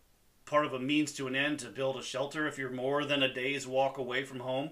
part 0.46 0.66
of 0.66 0.74
a 0.74 0.80
means 0.80 1.14
to 1.14 1.28
an 1.28 1.38
end 1.38 1.60
to 1.60 1.68
build 1.68 1.96
a 1.96 2.04
shelter 2.04 2.48
if 2.48 2.58
you're 2.58 2.70
more 2.70 3.06
than 3.06 3.24
a 3.24 3.34
day's 3.34 3.66
walk 3.66 3.98
away 3.98 4.26
from 4.26 4.42
home. 4.42 4.72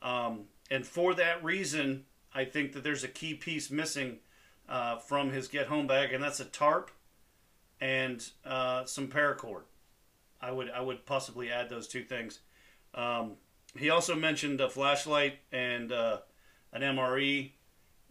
Um, 0.00 0.44
and 0.70 0.86
for 0.86 1.12
that 1.14 1.42
reason, 1.42 2.04
I 2.32 2.44
think 2.44 2.72
that 2.74 2.84
there's 2.84 3.02
a 3.02 3.08
key 3.08 3.34
piece 3.34 3.68
missing 3.68 4.18
uh, 4.68 4.98
from 4.98 5.32
his 5.32 5.48
get 5.48 5.66
home 5.66 5.88
bag, 5.88 6.12
and 6.12 6.22
that's 6.22 6.38
a 6.38 6.44
tarp 6.44 6.92
and 7.80 8.24
uh, 8.44 8.84
some 8.84 9.08
paracord. 9.08 9.62
I 10.40 10.52
would 10.52 10.70
I 10.70 10.80
would 10.80 11.04
possibly 11.04 11.50
add 11.50 11.68
those 11.68 11.88
two 11.88 12.04
things. 12.04 12.38
Um, 12.94 13.32
he 13.76 13.90
also 13.90 14.14
mentioned 14.14 14.60
a 14.60 14.70
flashlight 14.70 15.40
and 15.50 15.90
uh, 15.90 16.18
an 16.72 16.82
MRE. 16.82 17.50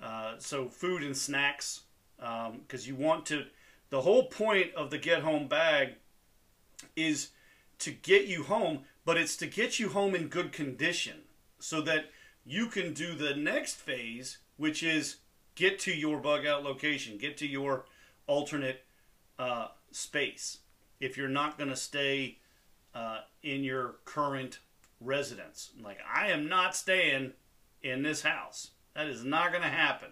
Uh, 0.01 0.33
so 0.37 0.67
food 0.67 1.03
and 1.03 1.15
snacks, 1.15 1.81
because 2.17 2.49
um, 2.49 2.87
you 2.87 2.95
want 2.95 3.25
to. 3.27 3.45
The 3.89 4.01
whole 4.01 4.25
point 4.25 4.73
of 4.75 4.91
the 4.91 4.97
get 4.97 5.23
home 5.23 5.47
bag 5.47 5.95
is 6.95 7.29
to 7.79 7.91
get 7.91 8.25
you 8.25 8.43
home, 8.43 8.81
but 9.03 9.17
it's 9.17 9.35
to 9.37 9.47
get 9.47 9.79
you 9.79 9.89
home 9.89 10.13
in 10.15 10.27
good 10.27 10.51
condition 10.51 11.21
so 11.59 11.81
that 11.81 12.05
you 12.45 12.67
can 12.67 12.93
do 12.93 13.15
the 13.15 13.35
next 13.35 13.75
phase, 13.75 14.37
which 14.57 14.83
is 14.83 15.17
get 15.55 15.79
to 15.79 15.91
your 15.91 16.19
bug 16.19 16.45
out 16.45 16.63
location, 16.63 17.17
get 17.17 17.37
to 17.37 17.47
your 17.47 17.85
alternate 18.27 18.83
uh, 19.37 19.67
space. 19.91 20.59
if 20.99 21.17
you're 21.17 21.29
not 21.29 21.57
going 21.57 21.69
to 21.69 21.75
stay 21.75 22.37
uh, 22.93 23.19
in 23.41 23.63
your 23.63 23.95
current 24.05 24.59
residence. 24.99 25.71
Like, 25.81 25.99
I 26.13 26.27
am 26.27 26.49
not 26.49 26.75
staying 26.75 27.33
in 27.81 28.03
this 28.03 28.21
house. 28.21 28.71
That 28.95 29.07
is 29.07 29.23
not 29.23 29.51
going 29.51 29.63
to 29.63 29.69
happen. 29.69 30.09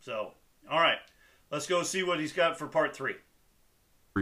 So, 0.00 0.32
all 0.70 0.80
right, 0.80 0.98
let's 1.50 1.66
go 1.66 1.82
see 1.82 2.02
what 2.02 2.20
he's 2.20 2.32
got 2.32 2.58
for 2.58 2.66
part 2.66 2.94
three. 2.94 3.16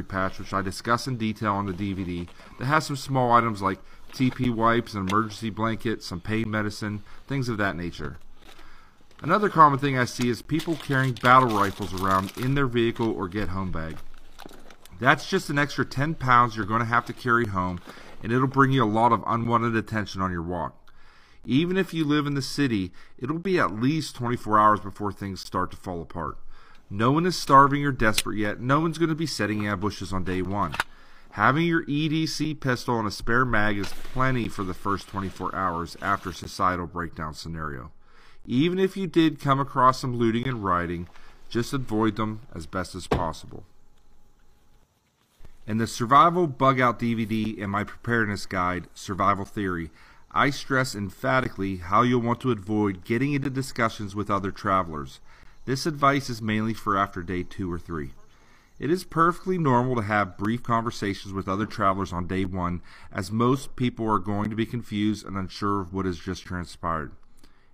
Patch, 0.09 0.39
which 0.39 0.53
I 0.53 0.61
discuss 0.61 1.07
in 1.07 1.17
detail 1.17 1.53
on 1.53 1.65
the 1.65 1.73
DVD, 1.73 2.29
that 2.59 2.67
has 2.67 2.85
some 2.85 2.97
small 2.97 3.33
items 3.33 3.63
like 3.63 3.79
TP 4.13 4.55
wipes, 4.55 4.93
an 4.95 5.09
emergency 5.09 5.49
blanket, 5.49 6.03
some 6.03 6.21
pain 6.21 6.51
medicine, 6.51 7.03
things 7.27 7.49
of 7.49 7.57
that 7.59 7.77
nature. 7.77 8.19
Another 9.23 9.49
common 9.49 9.79
thing 9.79 9.97
I 9.97 10.05
see 10.05 10.29
is 10.29 10.43
people 10.43 10.77
carrying 10.77 11.15
battle 11.15 11.49
rifles 11.49 11.95
around 12.01 12.33
in 12.37 12.55
their 12.55 12.67
vehicle 12.67 13.11
or 13.11 13.29
get 13.29 13.49
home 13.49 13.73
bag. 13.73 13.97
That's 15.01 15.29
just 15.29 15.49
an 15.51 15.59
extra 15.59 15.85
10 15.85 16.15
pounds 16.15 16.57
you're 16.57 16.67
going 16.67 16.81
to 16.81 16.87
have 16.87 17.07
to 17.07 17.13
carry 17.13 17.47
home, 17.47 17.81
and 18.23 18.33
it'll 18.33 18.47
bring 18.47 18.73
you 18.73 18.85
a 18.85 18.87
lot 18.87 19.13
of 19.13 19.25
unwanted 19.27 19.75
attention 19.77 20.21
on 20.21 20.33
your 20.33 20.43
walk. 20.43 20.86
Even 21.47 21.77
if 21.77 21.95
you 21.95 22.05
live 22.05 22.27
in 22.27 22.35
the 22.35 22.43
city, 22.43 22.93
it'll 23.19 23.39
be 23.39 23.59
at 23.59 23.81
least 23.81 24.17
24 24.17 24.59
hours 24.59 24.81
before 24.81 25.13
things 25.13 25.41
start 25.41 25.71
to 25.71 25.77
fall 25.77 26.03
apart. 26.03 26.37
No 26.91 27.13
one 27.13 27.25
is 27.25 27.37
starving 27.37 27.85
or 27.85 27.93
desperate 27.93 28.37
yet. 28.37 28.61
No 28.61 28.81
one's 28.81 28.99
going 28.99 29.09
to 29.09 29.15
be 29.15 29.27
setting 29.27 29.67
ambushes 29.67 30.13
on 30.13 30.25
day 30.25 30.43
one. 30.43 30.75
Having 31.31 31.67
your 31.67 31.85
EDC 31.85 32.59
pistol 32.61 32.99
and 32.99 33.07
a 33.07 33.11
spare 33.13 33.45
mag 33.45 33.79
is 33.79 33.93
plenty 34.13 34.49
for 34.49 34.65
the 34.65 34.75
first 34.75 35.07
24 35.09 35.55
hours 35.55 35.97
after 36.03 36.33
societal 36.33 36.87
breakdown 36.87 37.35
scenario. 37.35 37.93
Even 38.45 38.79
if 38.79 38.97
you 38.97 39.07
did 39.07 39.41
come 39.41 39.61
across 39.61 40.01
some 40.01 40.17
looting 40.17 40.49
and 40.49 40.65
rioting, 40.65 41.09
just 41.49 41.73
avoid 41.73 42.17
them 42.17 42.41
as 42.55 42.67
best 42.67 42.95
as 42.95 43.07
possible. 43.07 43.65
In 45.67 45.79
the 45.79 45.87
Survival 45.87 46.47
Bug 46.47 46.81
Out 46.81 46.99
DVD 47.01 47.61
and 47.61 47.71
my 47.71 47.85
preparedness 47.85 48.47
guide, 48.47 48.87
Survival 48.95 49.45
Theory, 49.45 49.91
I 50.37 50.51
stress 50.51 50.95
emphatically 50.95 51.77
how 51.77 52.03
you'll 52.03 52.21
want 52.21 52.43
to 52.43 52.51
avoid 52.51 53.07
getting 53.07 53.33
into 53.33 53.49
discussions 53.49 54.15
with 54.15 54.31
other 54.31 54.51
travelers. 54.51 55.19
This 55.65 55.87
advice 55.87 56.29
is 56.29 56.43
mainly 56.43 56.75
for 56.75 56.95
after 56.95 57.23
day 57.23 57.43
two 57.43 57.73
or 57.73 57.79
three. 57.79 58.11
It 58.79 58.91
is 58.91 59.03
perfectly 59.03 59.57
normal 59.57 59.97
to 59.97 60.03
have 60.03 60.37
brief 60.37 60.63
conversations 60.63 61.33
with 61.33 61.49
other 61.49 61.65
travelers 61.65 62.13
on 62.13 62.27
day 62.27 62.45
one, 62.45 62.83
as 63.11 63.33
most 63.33 63.77
people 63.77 64.07
are 64.11 64.19
going 64.19 64.51
to 64.51 64.57
be 64.57 64.67
confused 64.67 65.25
and 65.25 65.39
unsure 65.39 65.81
of 65.81 65.95
what 65.95 66.05
has 66.05 66.19
just 66.19 66.45
transpired. 66.45 67.13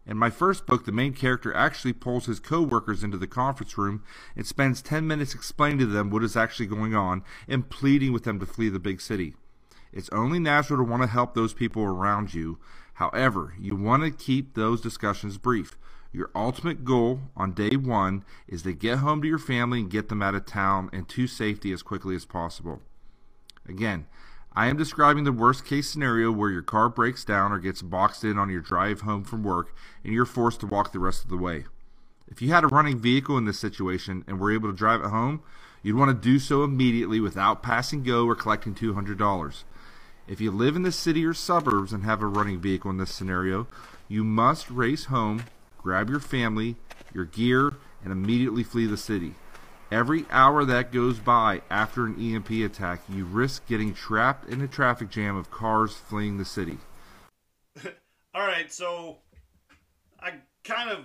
In 0.07 0.17
my 0.17 0.31
first 0.31 0.65
book, 0.65 0.85
the 0.85 0.93
main 0.93 1.15
character 1.15 1.53
actually 1.53 1.95
pulls 1.95 2.27
his 2.27 2.39
co-workers 2.39 3.03
into 3.03 3.19
the 3.19 3.27
conference 3.27 3.77
room 3.77 4.05
and 4.37 4.47
spends 4.47 4.83
10 4.83 5.05
minutes 5.05 5.35
explaining 5.35 5.81
to 5.81 5.87
them 5.87 6.11
what 6.11 6.23
is 6.23 6.37
actually 6.37 6.67
going 6.67 6.95
on 6.95 7.25
and 7.49 7.71
pleading 7.71 8.13
with 8.13 8.23
them 8.23 8.39
to 8.39 8.47
flee 8.47 8.69
the 8.69 8.79
big 8.79 9.01
city. 9.01 9.35
It's 9.93 10.09
only 10.11 10.39
natural 10.39 10.79
to 10.79 10.91
want 10.91 11.03
to 11.03 11.09
help 11.09 11.35
those 11.35 11.53
people 11.53 11.83
around 11.83 12.33
you. 12.33 12.59
However, 12.95 13.55
you 13.59 13.77
want 13.77 14.03
to 14.03 14.11
keep 14.11 14.55
those 14.55 14.81
discussions 14.81 15.39
brief. 15.39 15.77
Your 16.13 16.31
ultimate 16.35 16.85
goal 16.85 17.21
on 17.37 17.53
day 17.53 17.77
one 17.77 18.25
is 18.47 18.63
to 18.63 18.73
get 18.73 18.99
home 18.99 19.23
to 19.23 19.29
your 19.29 19.39
family 19.39 19.81
and 19.81 19.91
get 19.91 20.09
them 20.09 20.23
out 20.23 20.35
of 20.35 20.47
town 20.47 20.91
and 20.93 21.09
to 21.11 21.27
safety 21.27 21.73
as 21.73 21.83
quickly 21.83 22.15
as 22.15 22.25
possible. 22.25 22.81
Again, 23.69 24.07
I 24.55 24.67
am 24.67 24.77
describing 24.77 25.25
the 25.25 25.33
worst 25.33 25.65
case 25.65 25.89
scenario 25.89 26.31
where 26.31 26.51
your 26.51 26.63
car 26.63 26.91
breaks 26.91 27.25
down 27.25 27.53
or 27.53 27.59
gets 27.59 27.81
boxed 27.81 28.25
in 28.25 28.39
on 28.39 28.51
your 28.51 28.61
drive 28.61 29.03
home 29.03 29.25
from 29.25 29.43
work 29.43 29.75
and 30.05 30.13
you're 30.13 30.27
forced 30.27 30.61
to 30.61 30.67
walk 30.67 30.93
the 30.93 30.99
rest 30.99 31.25
of 31.25 31.31
the 31.31 31.39
way. 31.39 31.65
If 32.29 32.43
you 32.43 32.51
had 32.51 32.65
a 32.65 32.69
running 32.69 32.99
vehicle 32.99 33.39
in 33.39 33.47
this 33.47 33.59
situation 33.59 34.25
and 34.27 34.39
were 34.39 34.53
able 34.53 34.71
to 34.71 34.77
drive 34.77 35.01
it 35.01 35.09
home, 35.09 35.43
you'd 35.83 35.97
want 35.97 36.11
to 36.11 36.29
do 36.29 36.39
so 36.39 36.65
immediately 36.65 37.21
without 37.21 37.63
passing 37.63 38.03
go 38.03 38.27
or 38.27 38.35
collecting 38.35 38.75
$200. 38.75 39.65
If 40.33 40.41
you 40.41 40.51
live 40.51 40.77
in 40.77 40.83
the 40.83 40.93
city 40.93 41.27
or 41.27 41.35
suburbs 41.35 41.93
and 41.93 42.05
have 42.05 42.23
a 42.23 42.27
running 42.27 42.59
vehicle 42.59 42.91
in 42.91 42.97
this 42.97 43.13
scenario, 43.13 43.67
you 44.09 44.25
must 44.25 44.71
race 44.71 45.05
home 45.05 45.45
grab 45.77 46.09
your 46.09 46.21
family, 46.21 46.77
your 47.13 47.27
gear, 47.27 47.75
and 48.03 48.11
immediately 48.11 48.63
flee 48.63 48.87
the 48.87 48.97
city. 48.97 49.35
Every 49.91 50.25
hour 50.31 50.65
that 50.65 50.91
goes 50.91 51.19
by 51.19 51.61
after 51.69 52.07
an 52.07 52.17
EMP 52.19 52.51
attack, 52.65 53.03
you 53.11 53.27
risk 53.27 53.67
getting 53.67 53.93
trapped 53.93 54.49
in 54.49 54.63
a 54.63 54.67
traffic 54.67 55.11
jam 55.11 55.37
of 55.37 55.51
cars 55.51 55.93
fleeing 55.93 56.39
the 56.39 56.47
city. 56.47 56.79
All 58.35 58.47
right, 58.47 58.73
so 58.73 59.19
I 60.19 60.37
kind 60.65 60.89
of 60.89 61.05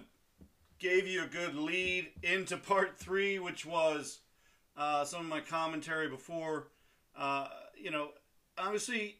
gave 0.79 1.05
you 1.05 1.25
a 1.25 1.27
good 1.27 1.53
lead 1.53 2.07
into 2.23 2.55
part 2.55 2.97
three, 2.97 3.39
which 3.39 3.65
was 3.65 4.21
uh, 4.77 5.03
some 5.03 5.19
of 5.19 5.27
my 5.27 5.41
commentary 5.41 6.07
before. 6.07 6.69
Uh, 7.13 7.49
you 7.75 7.91
know, 7.91 8.11
obviously, 8.58 9.17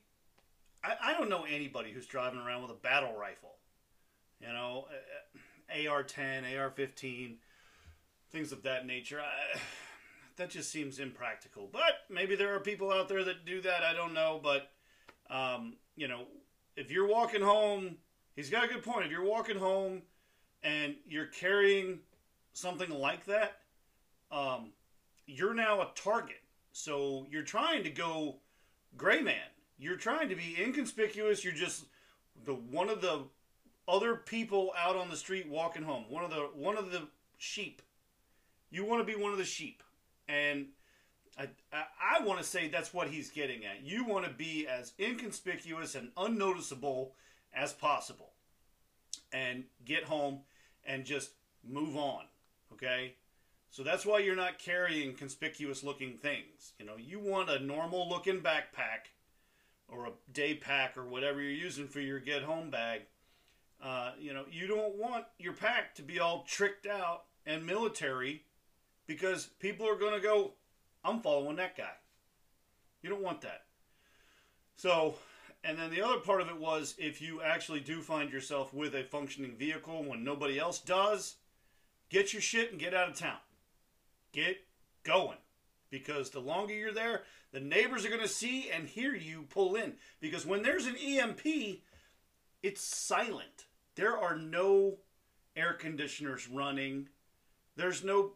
I, 0.84 0.95
I 1.02 1.13
don't 1.17 1.30
know 1.30 1.43
anybody 1.43 1.91
who's 1.91 2.08
driving 2.08 2.39
around 2.39 2.62
with 2.63 2.71
a 2.71 2.76
battle 2.76 3.15
rifle. 3.17 3.56
You 4.39 4.47
know, 4.47 4.86
AR-10, 5.69 6.58
AR-15, 6.58 7.36
things 8.32 8.52
of 8.52 8.63
that 8.63 8.86
nature. 8.86 9.19
I, 9.19 9.60
that 10.38 10.50
just 10.50 10.71
seems 10.71 11.00
impractical. 11.00 11.69
But 11.71 12.06
maybe 12.10 12.36
there 12.36 12.56
are 12.56 12.60
people 12.60 12.91
out 12.91 13.10
there 13.10 13.23
that 13.23 13.45
do 13.45 13.62
that. 13.62 13.84
I 13.84 13.93
don't 13.93 14.13
know. 14.13 14.39
But 14.41 14.69
um, 15.30 15.76
you 15.95 16.08
know, 16.08 16.23
if 16.76 16.91
you're 16.91 17.08
walking 17.08 17.41
home, 17.41 17.97
he's 18.36 18.50
got 18.50 18.63
a 18.63 18.67
good 18.67 18.84
point. 18.84 19.06
If 19.06 19.12
you're 19.12 19.26
walking 19.26 19.58
home 19.58 20.04
and 20.63 20.95
you're 21.08 21.28
carrying 21.28 22.00
something 22.54 22.89
like 22.89 23.26
that, 23.26 23.60
um, 24.32 24.71
you're 25.26 25.54
now 25.54 25.82
a 25.82 25.89
target. 25.95 26.41
So 26.71 27.26
you're 27.30 27.43
trying 27.43 27.84
to 27.84 27.89
go 27.89 28.38
gray 28.97 29.21
man. 29.21 29.36
You're 29.77 29.97
trying 29.97 30.29
to 30.29 30.36
be 30.36 30.57
inconspicuous. 30.60 31.43
You're 31.43 31.53
just 31.53 31.86
the 32.45 32.53
one 32.53 32.89
of 32.89 33.01
the 33.01 33.23
other 33.88 34.15
people 34.15 34.73
out 34.77 34.95
on 34.95 35.10
the 35.10 35.15
street 35.15 35.47
walking 35.47 35.83
home. 35.83 36.05
One 36.10 36.23
of 36.23 36.31
the 36.31 36.49
one 36.53 36.77
of 36.77 36.91
the 36.91 37.07
sheep. 37.38 37.81
You 38.69 38.83
want 38.83 39.05
to 39.05 39.15
be 39.15 39.21
one 39.21 39.31
of 39.31 39.38
the 39.38 39.45
sheep, 39.45 39.83
and 40.27 40.67
I 41.38 41.47
I, 41.71 41.83
I 42.19 42.23
want 42.23 42.39
to 42.39 42.45
say 42.45 42.67
that's 42.67 42.93
what 42.93 43.07
he's 43.07 43.29
getting 43.29 43.65
at. 43.65 43.83
You 43.83 44.03
want 44.03 44.25
to 44.25 44.31
be 44.31 44.67
as 44.67 44.93
inconspicuous 44.99 45.95
and 45.95 46.10
unnoticeable 46.17 47.13
as 47.53 47.73
possible, 47.73 48.31
and 49.31 49.63
get 49.86 50.03
home 50.03 50.39
and 50.86 51.05
just 51.05 51.31
move 51.63 51.95
on. 51.95 52.23
Okay. 52.73 53.13
So 53.69 53.84
that's 53.84 54.06
why 54.06 54.19
you're 54.19 54.36
not 54.36 54.60
carrying 54.60 55.13
conspicuous 55.13 55.84
looking 55.84 56.17
things. 56.17 56.73
You 56.80 56.86
know, 56.86 56.95
you 56.97 57.19
want 57.19 57.49
a 57.49 57.60
normal 57.60 58.10
looking 58.10 58.41
backpack 58.41 59.12
or 59.88 60.08
a 60.08 60.12
day 60.32 60.56
pack 60.56 60.97
or 60.97 61.06
whatever 61.06 61.41
you're 61.41 61.51
using 61.51 61.88
for 61.88 61.99
your 61.99 62.19
get 62.19 62.43
home 62.43 62.69
bag 62.69 63.01
uh, 63.82 64.12
you 64.19 64.34
know, 64.34 64.45
you 64.51 64.67
don't 64.67 64.95
want 64.95 65.25
your 65.38 65.53
pack 65.53 65.93
to 65.95 66.01
be 66.01 66.19
all 66.19 66.43
tricked 66.47 66.88
out 66.88 67.25
and 67.45 67.65
military 67.65 68.43
because 69.06 69.45
people 69.60 69.88
are 69.88 69.95
going 69.95 70.13
to 70.13 70.19
go, 70.19 70.53
I'm 71.03 71.21
following 71.21 71.58
that 71.58 71.77
guy. 71.77 71.93
You 73.01 73.10
don't 73.10 73.21
want 73.21 73.41
that. 73.41 73.63
So, 74.75 75.15
and 75.63 75.77
then 75.77 75.91
the 75.91 76.01
other 76.01 76.19
part 76.19 76.41
of 76.41 76.49
it 76.49 76.58
was 76.58 76.95
if 76.97 77.21
you 77.21 77.41
actually 77.41 77.80
do 77.80 78.01
find 78.01 78.32
yourself 78.32 78.73
with 78.73 78.95
a 78.95 79.03
functioning 79.03 79.56
vehicle 79.56 80.03
when 80.03 80.23
nobody 80.23 80.60
else 80.60 80.80
does, 80.80 81.36
get 82.10 82.34
your 82.34 82.41
shit 82.41 82.71
and 82.71 82.80
get 82.80 82.93
out 82.93 83.10
of 83.10 83.15
town. 83.15 83.38
Get 84.38 84.58
going. 85.04 85.39
Because 85.89 86.30
the 86.30 86.39
longer 86.39 86.71
you're 86.71 86.93
there, 86.93 87.23
the 87.52 87.60
neighbors 87.60 88.06
are 88.06 88.10
going 88.10 88.21
to 88.21 88.28
see 88.28 88.69
and 88.69 88.88
hear 88.88 89.15
you 89.15 89.47
pull 89.50 89.76
in. 89.76 89.93
Because 90.19 90.45
when 90.45 90.62
there's 90.62 90.86
an 90.86 90.95
EMP, 90.95 91.80
it's 92.62 92.82
silent. 92.82 93.65
There 93.95 94.15
are 94.15 94.38
no 94.38 95.00
air 95.56 95.73
conditioners 95.73 96.47
running. 96.47 97.10
There's 97.78 98.04
no 98.04 98.34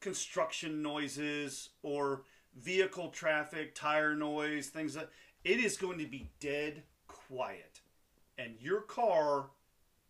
construction 0.00 0.80
noises 0.80 1.68
or 1.82 2.22
vehicle 2.56 3.10
traffic, 3.10 3.74
tire 3.74 4.14
noise, 4.14 4.68
things 4.68 4.94
that 4.94 5.10
it 5.44 5.60
is 5.60 5.76
going 5.76 5.98
to 5.98 6.06
be 6.06 6.30
dead 6.40 6.84
quiet. 7.06 7.82
And 8.38 8.54
your 8.60 8.80
car 8.80 9.50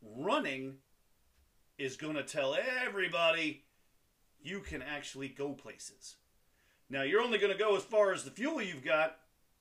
running 0.01 0.75
is 1.77 1.97
going 1.97 2.15
to 2.15 2.23
tell 2.23 2.57
everybody 2.87 3.64
you 4.45 4.61
can 4.61 4.83
actually 4.83 5.29
go 5.29 5.53
places. 5.53 6.17
Now, 6.91 7.03
you're 7.03 7.23
only 7.23 7.39
going 7.39 7.53
to 7.53 7.59
go 7.59 7.77
as 7.77 7.83
far 7.83 8.13
as 8.13 8.23
the 8.23 8.31
fuel 8.31 8.63
you've 8.63 8.85
got, 8.85 9.17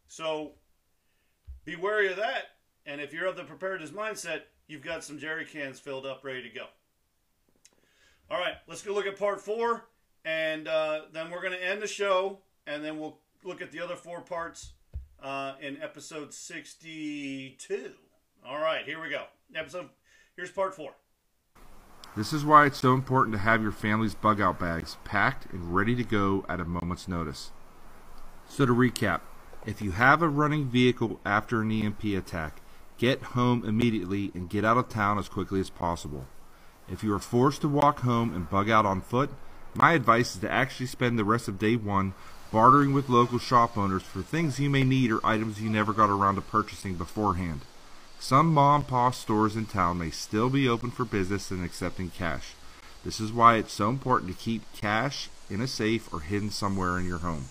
so 0.07 0.51
be 1.65 1.75
wary 1.75 2.11
of 2.11 2.17
that. 2.17 2.49
And 2.85 2.99
if 2.99 3.13
you're 3.13 3.25
of 3.25 3.37
the 3.37 3.45
preparedness 3.45 3.91
mindset, 3.91 4.41
you've 4.67 4.83
got 4.83 5.03
some 5.03 5.17
jerry 5.17 5.45
cans 5.45 5.79
filled 5.79 6.05
up, 6.05 6.23
ready 6.23 6.43
to 6.43 6.49
go. 6.49 6.65
All 8.29 8.37
right, 8.37 8.55
let's 8.67 8.81
go 8.81 8.93
look 8.93 9.05
at 9.05 9.17
part 9.17 9.39
four, 9.39 9.85
and 10.25 10.67
uh, 10.67 11.01
then 11.13 11.31
we're 11.31 11.41
going 11.41 11.53
to 11.53 11.63
end 11.63 11.81
the 11.81 11.87
show, 11.87 12.39
and 12.67 12.83
then 12.83 12.99
we'll 12.99 13.17
look 13.43 13.61
at 13.61 13.71
the 13.71 13.79
other 13.79 13.95
four 13.95 14.21
parts 14.21 14.73
uh, 15.21 15.53
in 15.61 15.81
episode 15.81 16.33
62. 16.33 17.91
All 18.45 18.59
right, 18.59 18.85
here 18.85 19.01
we 19.01 19.09
go. 19.09 19.23
Episode, 19.55 19.89
here's 20.35 20.51
part 20.51 20.75
four. 20.75 20.93
This 22.15 22.31
is 22.31 22.45
why 22.45 22.67
it's 22.67 22.79
so 22.79 22.93
important 22.93 23.33
to 23.33 23.39
have 23.39 23.63
your 23.63 23.71
family's 23.71 24.13
bug 24.13 24.39
out 24.39 24.59
bags 24.59 24.97
packed 25.03 25.51
and 25.51 25.73
ready 25.73 25.95
to 25.95 26.03
go 26.03 26.45
at 26.47 26.59
a 26.59 26.65
moment's 26.65 27.07
notice. 27.07 27.51
So 28.47 28.67
to 28.67 28.73
recap, 28.73 29.21
if 29.65 29.81
you 29.81 29.91
have 29.91 30.21
a 30.21 30.29
running 30.29 30.65
vehicle 30.65 31.19
after 31.25 31.61
an 31.61 31.71
EMP 31.71 32.03
attack, 32.03 32.61
get 32.99 33.23
home 33.23 33.65
immediately 33.65 34.31
and 34.35 34.47
get 34.47 34.63
out 34.63 34.77
of 34.77 34.89
town 34.89 35.17
as 35.17 35.27
quickly 35.27 35.59
as 35.59 35.71
possible. 35.71 36.27
If 36.87 37.03
you 37.03 37.11
are 37.15 37.19
forced 37.19 37.61
to 37.61 37.67
walk 37.67 38.01
home 38.01 38.31
and 38.35 38.47
bug 38.49 38.69
out 38.69 38.85
on 38.85 39.01
foot, 39.01 39.31
my 39.73 39.93
advice 39.93 40.35
is 40.35 40.41
to 40.41 40.51
actually 40.51 40.85
spend 40.85 41.17
the 41.17 41.23
rest 41.23 41.47
of 41.47 41.57
day 41.57 41.75
one 41.75 42.13
bartering 42.51 42.93
with 42.93 43.09
local 43.09 43.39
shop 43.39 43.75
owners 43.75 44.03
for 44.03 44.21
things 44.21 44.59
you 44.59 44.69
may 44.69 44.83
need 44.83 45.11
or 45.11 45.25
items 45.25 45.59
you 45.59 45.67
never 45.67 45.93
got 45.93 46.11
around 46.11 46.35
to 46.35 46.41
purchasing 46.41 46.93
beforehand. 46.93 47.61
Some 48.23 48.53
mom 48.53 48.75
and 48.75 48.87
pop 48.87 49.15
stores 49.15 49.57
in 49.57 49.65
town 49.65 49.97
may 49.97 50.09
still 50.09 50.49
be 50.49 50.65
open 50.65 50.91
for 50.91 51.03
business 51.03 51.51
and 51.51 51.61
accepting 51.61 52.09
cash. 52.09 52.53
This 53.03 53.19
is 53.19 53.33
why 53.33 53.57
it's 53.57 53.73
so 53.73 53.89
important 53.89 54.31
to 54.31 54.41
keep 54.41 54.61
cash 54.71 55.27
in 55.49 55.59
a 55.59 55.67
safe 55.67 56.07
or 56.13 56.21
hidden 56.21 56.49
somewhere 56.49 56.97
in 56.97 57.05
your 57.05 57.17
home. 57.17 57.47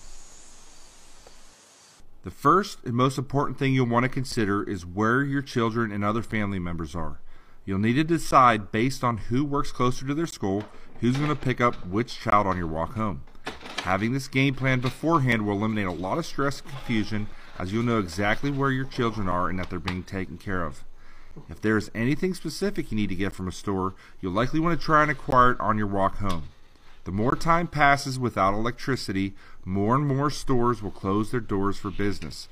The 2.23 2.31
first 2.31 2.79
and 2.85 2.95
most 2.95 3.19
important 3.19 3.59
thing 3.59 3.75
you'll 3.75 3.85
want 3.85 4.05
to 4.05 4.09
consider 4.09 4.67
is 4.67 4.83
where 4.83 5.21
your 5.21 5.43
children 5.43 5.91
and 5.91 6.03
other 6.03 6.23
family 6.23 6.57
members 6.57 6.95
are. 6.95 7.19
You'll 7.65 7.77
need 7.77 7.93
to 7.93 8.03
decide 8.03 8.71
based 8.71 9.03
on 9.03 9.17
who 9.17 9.45
works 9.45 9.71
closer 9.71 10.07
to 10.07 10.15
their 10.15 10.25
school, 10.25 10.63
who's 11.01 11.17
going 11.17 11.29
to 11.29 11.35
pick 11.35 11.61
up 11.61 11.85
which 11.85 12.19
child 12.19 12.47
on 12.47 12.57
your 12.57 12.65
walk 12.65 12.95
home. 12.95 13.21
Having 13.83 14.13
this 14.13 14.27
game 14.27 14.55
plan 14.55 14.79
beforehand 14.79 15.45
will 15.45 15.53
eliminate 15.57 15.85
a 15.85 15.91
lot 15.91 16.17
of 16.17 16.25
stress 16.25 16.61
and 16.61 16.69
confusion 16.71 17.27
as 17.57 17.71
you'll 17.71 17.83
know 17.83 17.99
exactly 17.99 18.51
where 18.51 18.71
your 18.71 18.85
children 18.85 19.27
are 19.27 19.49
and 19.49 19.59
that 19.59 19.69
they're 19.69 19.79
being 19.79 20.03
taken 20.03 20.37
care 20.37 20.63
of. 20.63 20.83
If 21.49 21.61
there 21.61 21.77
is 21.77 21.91
anything 21.95 22.33
specific 22.33 22.91
you 22.91 22.97
need 22.97 23.09
to 23.09 23.15
get 23.15 23.33
from 23.33 23.47
a 23.47 23.51
store, 23.51 23.95
you'll 24.21 24.33
likely 24.33 24.59
want 24.59 24.79
to 24.79 24.85
try 24.85 25.01
and 25.01 25.11
acquire 25.11 25.51
it 25.51 25.59
on 25.59 25.77
your 25.77 25.87
walk 25.87 26.17
home. 26.17 26.49
The 27.05 27.11
more 27.11 27.35
time 27.35 27.67
passes 27.67 28.17
without 28.17 28.53
electricity, 28.53 29.33
more 29.65 29.95
and 29.95 30.07
more 30.07 30.29
stores 30.29 30.81
will 30.81 30.91
close 30.91 31.31
their 31.31 31.39
doors 31.39 31.77
for 31.77 31.91
business. 31.91 32.47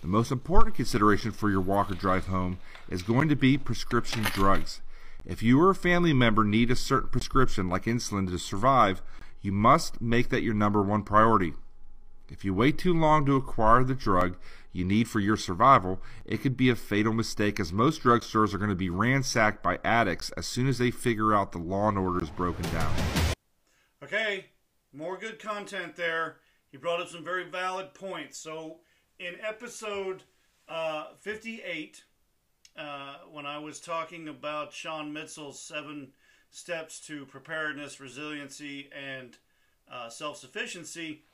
The 0.00 0.08
most 0.08 0.32
important 0.32 0.74
consideration 0.74 1.30
for 1.30 1.50
your 1.50 1.60
walk 1.60 1.90
or 1.90 1.94
drive 1.94 2.26
home 2.26 2.58
is 2.88 3.02
going 3.02 3.28
to 3.28 3.36
be 3.36 3.58
prescription 3.58 4.22
drugs. 4.24 4.80
If 5.24 5.42
you 5.42 5.60
or 5.60 5.70
a 5.70 5.74
family 5.74 6.12
member 6.12 6.42
need 6.42 6.70
a 6.70 6.76
certain 6.76 7.10
prescription 7.10 7.68
like 7.68 7.84
insulin 7.84 8.28
to 8.30 8.38
survive, 8.38 9.02
you 9.42 9.52
must 9.52 10.00
make 10.00 10.28
that 10.30 10.42
your 10.42 10.54
number 10.54 10.82
one 10.82 11.02
priority. 11.02 11.52
If 12.32 12.46
you 12.46 12.54
wait 12.54 12.78
too 12.78 12.94
long 12.94 13.26
to 13.26 13.36
acquire 13.36 13.84
the 13.84 13.94
drug 13.94 14.38
you 14.72 14.86
need 14.86 15.06
for 15.06 15.20
your 15.20 15.36
survival, 15.36 16.00
it 16.24 16.38
could 16.38 16.56
be 16.56 16.70
a 16.70 16.74
fatal 16.74 17.12
mistake 17.12 17.60
as 17.60 17.74
most 17.74 18.02
drugstores 18.02 18.54
are 18.54 18.58
going 18.58 18.70
to 18.70 18.74
be 18.74 18.88
ransacked 18.88 19.62
by 19.62 19.78
addicts 19.84 20.30
as 20.30 20.46
soon 20.46 20.66
as 20.66 20.78
they 20.78 20.90
figure 20.90 21.34
out 21.34 21.52
the 21.52 21.58
law 21.58 21.88
and 21.88 21.98
order 21.98 22.22
is 22.22 22.30
broken 22.30 22.64
down. 22.72 22.94
Okay, 24.02 24.46
more 24.94 25.18
good 25.18 25.38
content 25.38 25.94
there. 25.94 26.36
He 26.70 26.78
brought 26.78 27.02
up 27.02 27.08
some 27.08 27.22
very 27.22 27.44
valid 27.44 27.92
points. 27.92 28.38
So, 28.38 28.78
in 29.18 29.34
episode 29.46 30.22
uh, 30.70 31.08
58, 31.20 32.02
uh, 32.78 33.16
when 33.30 33.44
I 33.44 33.58
was 33.58 33.78
talking 33.78 34.26
about 34.26 34.72
Sean 34.72 35.12
Mitchell's 35.12 35.60
seven 35.60 36.12
steps 36.50 36.98
to 37.00 37.26
preparedness, 37.26 38.00
resiliency, 38.00 38.88
and 38.90 39.36
uh, 39.92 40.08
self 40.08 40.38
sufficiency, 40.38 41.24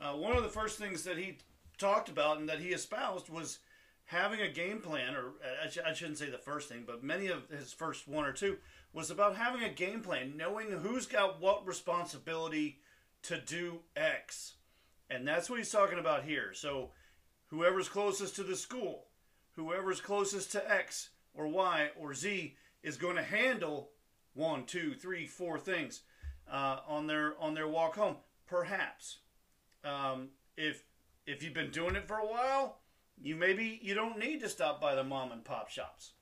uh, 0.00 0.12
one 0.12 0.36
of 0.36 0.42
the 0.42 0.48
first 0.48 0.78
things 0.78 1.04
that 1.04 1.18
he 1.18 1.38
talked 1.78 2.08
about 2.08 2.38
and 2.38 2.48
that 2.48 2.60
he 2.60 2.68
espoused 2.68 3.28
was 3.28 3.58
having 4.04 4.40
a 4.40 4.48
game 4.48 4.80
plan, 4.80 5.14
or 5.14 5.32
I, 5.64 5.68
sh- 5.68 5.78
I 5.84 5.92
shouldn't 5.92 6.18
say 6.18 6.30
the 6.30 6.38
first 6.38 6.68
thing, 6.68 6.84
but 6.86 7.02
many 7.02 7.28
of 7.28 7.48
his 7.48 7.72
first 7.72 8.08
one 8.08 8.24
or 8.24 8.32
two 8.32 8.58
was 8.92 9.10
about 9.10 9.36
having 9.36 9.62
a 9.62 9.72
game 9.72 10.00
plan, 10.00 10.36
knowing 10.36 10.70
who's 10.70 11.06
got 11.06 11.40
what 11.40 11.66
responsibility 11.66 12.78
to 13.22 13.40
do 13.40 13.80
X. 13.96 14.54
And 15.08 15.26
that's 15.26 15.48
what 15.48 15.58
he's 15.58 15.70
talking 15.70 15.98
about 15.98 16.24
here. 16.24 16.52
So, 16.54 16.90
whoever's 17.48 17.88
closest 17.88 18.36
to 18.36 18.42
the 18.42 18.56
school, 18.56 19.04
whoever's 19.56 20.00
closest 20.00 20.52
to 20.52 20.70
X 20.70 21.10
or 21.34 21.46
Y 21.48 21.90
or 21.98 22.14
Z 22.14 22.56
is 22.82 22.96
going 22.96 23.16
to 23.16 23.22
handle 23.22 23.90
one, 24.34 24.64
two, 24.64 24.94
three, 24.94 25.26
four 25.26 25.58
things 25.58 26.02
uh, 26.50 26.78
on 26.88 27.06
their 27.06 27.34
on 27.38 27.54
their 27.54 27.68
walk 27.68 27.96
home. 27.96 28.16
Perhaps, 28.46 29.18
um, 29.84 30.28
if 30.56 30.84
if 31.26 31.42
you've 31.42 31.54
been 31.54 31.70
doing 31.70 31.96
it 31.96 32.06
for 32.06 32.18
a 32.18 32.26
while, 32.26 32.78
you 33.20 33.36
maybe 33.36 33.78
you 33.82 33.94
don't 33.94 34.18
need 34.18 34.40
to 34.40 34.48
stop 34.48 34.80
by 34.80 34.94
the 34.94 35.04
mom 35.04 35.32
and 35.32 35.44
pop 35.44 35.68
shops. 35.68 36.12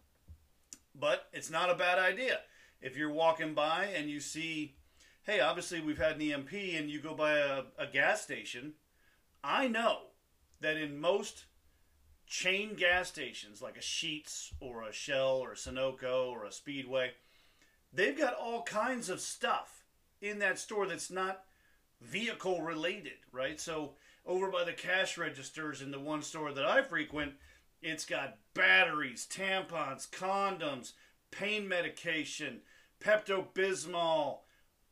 But 0.94 1.28
it's 1.32 1.50
not 1.50 1.70
a 1.70 1.74
bad 1.74 1.98
idea. 1.98 2.40
If 2.80 2.96
you're 2.96 3.12
walking 3.12 3.54
by 3.54 3.86
and 3.94 4.10
you 4.10 4.20
see, 4.20 4.76
hey, 5.22 5.40
obviously 5.40 5.80
we've 5.80 5.98
had 5.98 6.16
an 6.16 6.22
EMP, 6.22 6.52
and 6.52 6.90
you 6.90 7.00
go 7.00 7.14
by 7.14 7.38
a, 7.38 7.62
a 7.78 7.86
gas 7.86 8.22
station, 8.22 8.74
I 9.44 9.68
know 9.68 9.98
that 10.60 10.76
in 10.76 11.00
most 11.00 11.44
chain 12.26 12.74
gas 12.74 13.08
stations 13.08 13.60
like 13.60 13.76
a 13.76 13.80
Sheetz 13.80 14.52
or 14.60 14.82
a 14.82 14.92
Shell 14.92 15.38
or 15.38 15.52
a 15.52 15.56
Sunoco 15.56 16.30
or 16.30 16.44
a 16.44 16.52
Speedway, 16.52 17.12
they've 17.92 18.16
got 18.16 18.34
all 18.34 18.62
kinds 18.62 19.08
of 19.08 19.20
stuff 19.20 19.84
in 20.20 20.38
that 20.38 20.58
store 20.58 20.86
that's 20.86 21.10
not 21.10 21.44
vehicle 22.00 22.62
related, 22.62 23.18
right? 23.32 23.60
So 23.60 23.94
over 24.26 24.50
by 24.50 24.64
the 24.64 24.72
cash 24.72 25.18
registers 25.18 25.82
in 25.82 25.90
the 25.90 26.00
one 26.00 26.22
store 26.22 26.52
that 26.52 26.64
I 26.64 26.82
frequent, 26.82 27.32
it's 27.82 28.04
got 28.04 28.38
batteries, 28.54 29.26
tampons, 29.30 30.08
condoms, 30.08 30.92
pain 31.30 31.68
medication, 31.68 32.60
Pepto 33.02 33.46
Bismol, 33.54 34.40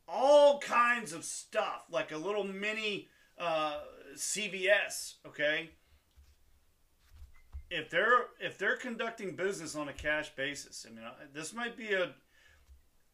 all 0.07 0.59
kinds 0.61 1.13
of 1.13 1.25
stuff, 1.25 1.83
like 1.91 2.13
a 2.13 2.17
little 2.17 2.45
mini 2.45 3.09
uh, 3.39 3.81
CVS. 4.17 5.15
Okay, 5.27 5.71
if 7.71 7.91
they're 7.91 8.27
if 8.41 8.57
they're 8.59 8.77
conducting 8.77 9.37
business 9.37 9.77
on 9.77 9.89
a 9.89 9.93
cash 9.93 10.35
basis, 10.35 10.87
I 10.89 10.95
mean, 10.95 11.05
this 11.33 11.53
might 11.53 11.77
be 11.77 11.93
a. 11.93 12.15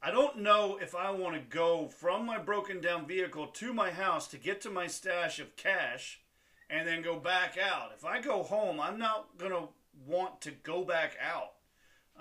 I 0.05 0.11
don't 0.11 0.41
know 0.41 0.79
if 0.83 0.95
I 0.95 1.11
want 1.13 1.35
to 1.35 1.41
go 1.41 1.89
from 1.89 2.27
my 2.27 2.37
broken 2.37 2.83
down 2.83 3.07
vehicle 3.07 3.47
to 3.47 3.73
my 3.73 3.91
house 3.91 4.29
to 4.29 4.37
get 4.37 4.61
to 4.61 4.71
my 4.71 4.87
stash 4.87 5.39
of 5.41 5.57
cash 5.57 6.21
and 6.69 6.87
then 6.87 7.01
go 7.01 7.19
back 7.19 7.57
out. 7.57 7.93
If 7.97 8.05
I 8.05 8.21
go 8.21 8.43
home, 8.43 8.81
I'm 8.81 8.99
not 8.99 9.39
gonna 9.39 9.69
want 10.07 10.43
to 10.43 10.51
go 10.51 10.85
back 10.85 11.17
out. 11.23 11.53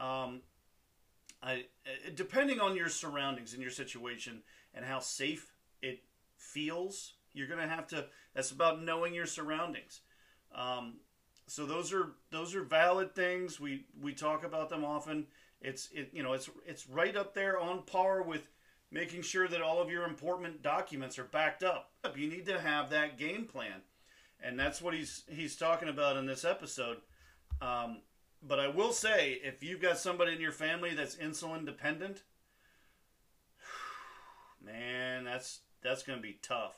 Um, 0.02 0.44
I, 1.42 1.66
depending 2.16 2.62
on 2.62 2.78
your 2.78 2.88
surroundings 2.88 3.52
and 3.52 3.62
your 3.62 3.72
situation 3.72 4.44
and 4.74 4.86
how 4.86 5.00
safe 5.00 5.52
it 5.82 6.04
feels, 6.38 7.16
you're 7.34 7.48
gonna 7.48 7.68
have 7.68 7.88
to. 7.88 8.06
That's 8.34 8.52
about 8.52 8.82
knowing 8.82 9.14
your 9.14 9.26
surroundings. 9.26 10.00
Um, 10.56 11.00
so 11.48 11.66
those 11.66 11.92
are 11.92 12.14
those 12.32 12.56
are 12.56 12.64
valid 12.64 13.14
things. 13.14 13.60
We 13.60 13.88
we 14.02 14.14
talk 14.14 14.46
about 14.46 14.70
them 14.70 14.86
often. 14.86 15.28
It's 15.64 15.90
it 15.94 16.10
you 16.14 16.22
know 16.22 16.34
it's 16.34 16.50
it's 16.68 16.88
right 16.90 17.16
up 17.16 17.34
there 17.34 17.58
on 17.60 17.84
par 17.84 18.22
with 18.22 18.50
making 18.92 19.22
sure 19.24 19.48
that 19.48 19.62
all 19.62 19.82
of 19.82 19.90
your 19.90 20.06
important 20.06 20.62
documents 20.62 21.18
are 21.18 21.24
backed 21.24 21.64
up. 21.64 21.92
You 22.16 22.30
need 22.30 22.46
to 22.46 22.60
have 22.60 22.90
that 22.90 23.18
game 23.18 23.46
plan, 23.46 23.82
and 24.42 24.60
that's 24.60 24.82
what 24.82 24.94
he's 24.94 25.24
he's 25.28 25.56
talking 25.56 25.90
about 25.90 26.18
in 26.18 26.26
this 26.26 26.44
episode. 26.44 26.98
Um, 27.62 28.02
but 28.46 28.60
I 28.60 28.68
will 28.68 28.92
say, 28.92 29.40
if 29.42 29.64
you've 29.64 29.82
got 29.82 29.98
somebody 29.98 30.34
in 30.34 30.42
your 30.42 30.52
family 30.52 30.94
that's 30.94 31.16
insulin 31.16 31.66
dependent, 31.66 32.24
man, 34.64 35.24
that's 35.24 35.62
that's 35.82 36.04
going 36.04 36.20
to 36.20 36.24
be 36.24 36.40
tough. 36.42 36.78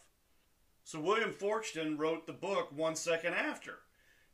So 0.84 1.00
William 1.00 1.32
Forstchen 1.32 1.98
wrote 1.98 2.28
the 2.28 2.34
book 2.34 2.72
One 2.72 2.96
Second 2.96 3.34
After, 3.34 3.80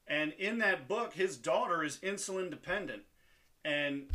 and 0.05 0.33
in 0.33 0.57
that 0.57 0.89
book, 0.89 1.13
his 1.13 1.37
daughter 1.37 1.83
is 1.83 1.99
insulin 1.99 2.49
dependent, 2.49 3.03
and 3.63 4.09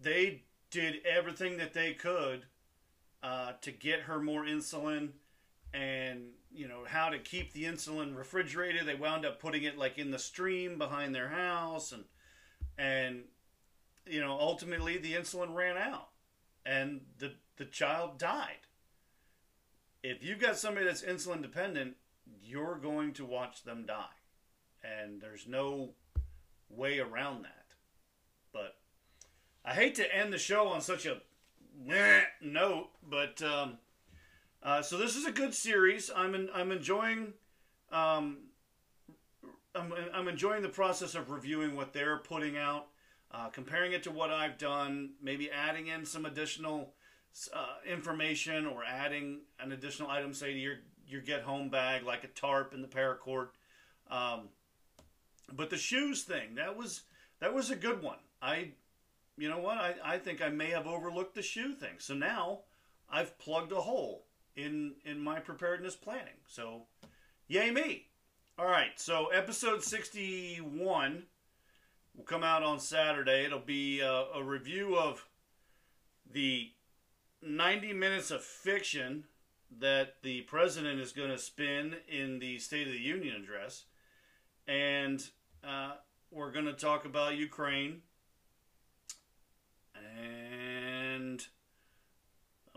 they 0.00 0.42
did 0.70 0.96
everything 1.06 1.56
that 1.58 1.74
they 1.74 1.94
could 1.94 2.44
uh, 3.22 3.52
to 3.62 3.70
get 3.72 4.00
her 4.00 4.20
more 4.20 4.44
insulin 4.44 5.10
and 5.72 6.30
you 6.52 6.68
know 6.68 6.84
how 6.86 7.08
to 7.08 7.18
keep 7.18 7.52
the 7.52 7.64
insulin 7.64 8.16
refrigerated. 8.16 8.86
They 8.86 8.94
wound 8.94 9.26
up 9.26 9.40
putting 9.40 9.64
it 9.64 9.78
like 9.78 9.98
in 9.98 10.10
the 10.10 10.18
stream 10.18 10.78
behind 10.78 11.14
their 11.14 11.28
house 11.28 11.92
and 11.92 12.04
and 12.78 13.24
you 14.06 14.20
know 14.20 14.38
ultimately 14.38 14.98
the 14.98 15.14
insulin 15.14 15.54
ran 15.54 15.76
out 15.76 16.08
and 16.64 17.00
the 17.18 17.32
the 17.56 17.64
child 17.64 18.18
died. 18.18 18.66
If 20.02 20.22
you've 20.22 20.38
got 20.38 20.56
somebody 20.56 20.86
that's 20.86 21.02
insulin 21.02 21.42
dependent 21.42 21.96
you're 22.42 22.76
going 22.76 23.12
to 23.14 23.24
watch 23.24 23.64
them 23.64 23.84
die. 23.86 24.04
And 24.82 25.20
there's 25.20 25.46
no 25.46 25.90
way 26.68 26.98
around 26.98 27.44
that 27.44 27.55
i 29.66 29.74
hate 29.74 29.94
to 29.96 30.16
end 30.16 30.32
the 30.32 30.38
show 30.38 30.68
on 30.68 30.80
such 30.80 31.04
a 31.04 31.20
note 32.40 32.88
but 33.08 33.42
um, 33.42 33.76
uh, 34.62 34.80
so 34.80 34.96
this 34.96 35.14
is 35.16 35.26
a 35.26 35.32
good 35.32 35.54
series 35.54 36.10
i'm 36.16 36.34
in, 36.34 36.48
i'm 36.54 36.72
enjoying 36.72 37.32
um, 37.92 38.38
I'm, 39.76 39.92
I'm 40.14 40.28
enjoying 40.28 40.62
the 40.62 40.68
process 40.68 41.14
of 41.14 41.30
reviewing 41.30 41.76
what 41.76 41.92
they're 41.92 42.18
putting 42.18 42.56
out, 42.56 42.86
uh, 43.30 43.48
comparing 43.48 43.92
it 43.92 44.02
to 44.04 44.10
what 44.10 44.30
I've 44.30 44.58
done, 44.58 45.10
maybe 45.22 45.50
adding 45.50 45.88
in 45.88 46.04
some 46.04 46.24
additional 46.24 46.94
uh, 47.52 47.66
information 47.86 48.66
or 48.66 48.82
adding 48.84 49.40
an 49.60 49.72
additional 49.72 50.10
item, 50.10 50.32
say 50.32 50.52
to 50.52 50.58
your 50.58 50.76
your 51.08 51.20
get 51.20 51.42
home 51.42 51.68
bag 51.68 52.02
like 52.02 52.24
a 52.24 52.28
tarp 52.28 52.74
and 52.74 52.82
the 52.82 52.88
paracord. 52.88 53.48
Um, 54.10 54.48
but 55.52 55.70
the 55.70 55.76
shoes 55.76 56.22
thing 56.22 56.56
that 56.56 56.76
was 56.76 57.02
that 57.40 57.54
was 57.54 57.70
a 57.70 57.76
good 57.76 58.02
one. 58.02 58.18
I, 58.40 58.72
you 59.36 59.48
know 59.48 59.58
what? 59.58 59.78
I, 59.78 59.94
I 60.04 60.18
think 60.18 60.42
I 60.42 60.48
may 60.48 60.70
have 60.70 60.86
overlooked 60.86 61.34
the 61.34 61.42
shoe 61.42 61.74
thing. 61.74 61.96
So 61.98 62.14
now 62.14 62.60
I've 63.10 63.38
plugged 63.38 63.72
a 63.72 63.80
hole 63.80 64.26
in 64.54 64.94
in 65.04 65.20
my 65.20 65.40
preparedness 65.40 65.96
planning. 65.96 66.40
So, 66.46 66.82
yay 67.48 67.70
me! 67.70 68.06
All 68.58 68.66
right. 68.66 68.92
So 68.96 69.26
episode 69.26 69.82
sixty 69.82 70.56
one 70.56 71.24
will 72.16 72.24
come 72.24 72.42
out 72.42 72.62
on 72.62 72.80
Saturday. 72.80 73.44
It'll 73.44 73.58
be 73.58 74.00
a, 74.00 74.24
a 74.34 74.42
review 74.42 74.96
of 74.96 75.26
the 76.32 76.70
90 77.42 77.92
minutes 77.92 78.30
of 78.30 78.42
fiction 78.42 79.24
that 79.78 80.14
the 80.22 80.42
president 80.42 81.00
is 81.00 81.12
going 81.12 81.30
to 81.30 81.38
spin 81.38 81.96
in 82.08 82.38
the 82.38 82.58
State 82.58 82.86
of 82.86 82.92
the 82.92 82.98
Union 82.98 83.36
address. 83.36 83.84
And 84.66 85.22
uh, 85.66 85.92
we're 86.30 86.52
going 86.52 86.64
to 86.66 86.72
talk 86.72 87.04
about 87.04 87.36
Ukraine. 87.36 88.02
And, 90.16 91.44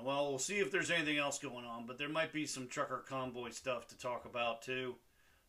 well, 0.01 0.29
we'll 0.29 0.39
see 0.39 0.59
if 0.59 0.71
there's 0.71 0.91
anything 0.91 1.17
else 1.17 1.39
going 1.39 1.65
on, 1.65 1.85
but 1.85 1.97
there 1.97 2.09
might 2.09 2.33
be 2.33 2.45
some 2.45 2.67
trucker 2.67 3.03
convoy 3.07 3.49
stuff 3.51 3.87
to 3.87 3.97
talk 3.97 4.25
about, 4.25 4.61
too. 4.61 4.95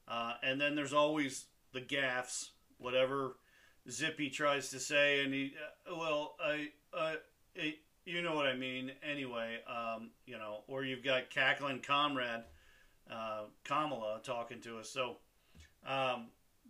Uh, 0.08 0.34
and 0.42 0.60
then 0.60 0.74
there's 0.74 0.92
always 0.92 1.46
the 1.72 1.80
gaffes, 1.80 2.50
whatever 2.78 3.36
Zippy 3.88 4.28
tries 4.30 4.70
to 4.70 4.80
say, 4.80 5.24
and 5.24 5.32
he, 5.32 5.54
uh, 5.90 5.96
well, 5.96 6.36
I, 6.44 6.68
uh, 6.92 7.14
it, 7.54 7.76
you 8.04 8.22
know 8.22 8.34
what 8.34 8.46
I 8.46 8.54
mean. 8.54 8.92
Anyway, 9.08 9.58
um, 9.68 10.10
you 10.26 10.36
know, 10.36 10.64
or 10.66 10.84
you've 10.84 11.04
got 11.04 11.30
cackling 11.30 11.80
comrade 11.80 12.42
uh, 13.10 13.42
Kamala 13.64 14.20
talking 14.22 14.60
to 14.62 14.78
us. 14.78 14.90
So, 14.90 15.16
um, 15.86 16.26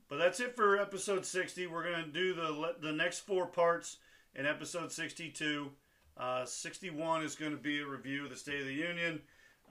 but 0.08 0.18
that's 0.18 0.40
it 0.40 0.56
for 0.56 0.78
episode 0.78 1.24
60. 1.24 1.66
We're 1.66 1.84
gonna 1.84 2.06
do 2.06 2.34
the 2.34 2.74
the 2.80 2.92
next 2.92 3.20
four 3.20 3.46
parts 3.46 3.98
in 4.34 4.46
episode 4.46 4.92
62. 4.92 5.70
Uh, 6.16 6.44
61 6.44 7.22
is 7.22 7.34
going 7.34 7.52
to 7.52 7.58
be 7.58 7.80
a 7.80 7.86
review 7.86 8.24
of 8.24 8.30
the 8.30 8.36
State 8.36 8.60
of 8.60 8.66
the 8.66 8.74
Union, 8.74 9.20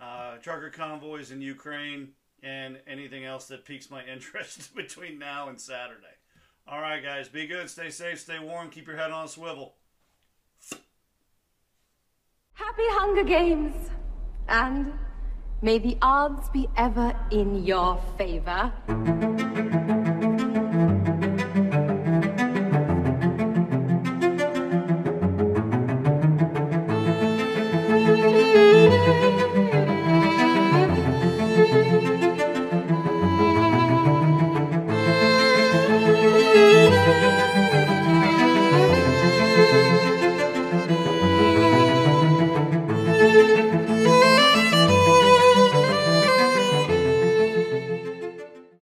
uh, 0.01 0.37
trucker 0.37 0.69
convoys 0.69 1.31
in 1.31 1.41
Ukraine, 1.41 2.09
and 2.41 2.79
anything 2.87 3.25
else 3.25 3.47
that 3.47 3.65
piques 3.65 3.91
my 3.91 4.03
interest 4.13 4.75
between 4.75 5.19
now 5.19 5.49
and 5.49 5.59
Saturday. 5.59 6.05
All 6.67 6.81
right, 6.81 7.03
guys, 7.03 7.29
be 7.29 7.47
good, 7.47 7.69
stay 7.69 7.89
safe, 7.89 8.19
stay 8.19 8.39
warm, 8.39 8.69
keep 8.69 8.87
your 8.87 8.97
head 8.97 9.11
on 9.11 9.25
a 9.25 9.27
swivel. 9.27 9.75
Happy 12.53 12.83
Hunger 12.89 13.23
Games! 13.23 13.89
And 14.47 14.93
may 15.61 15.79
the 15.79 15.97
odds 16.01 16.49
be 16.49 16.67
ever 16.77 17.15
in 17.31 17.63
your 17.63 18.01
favor. 18.17 18.71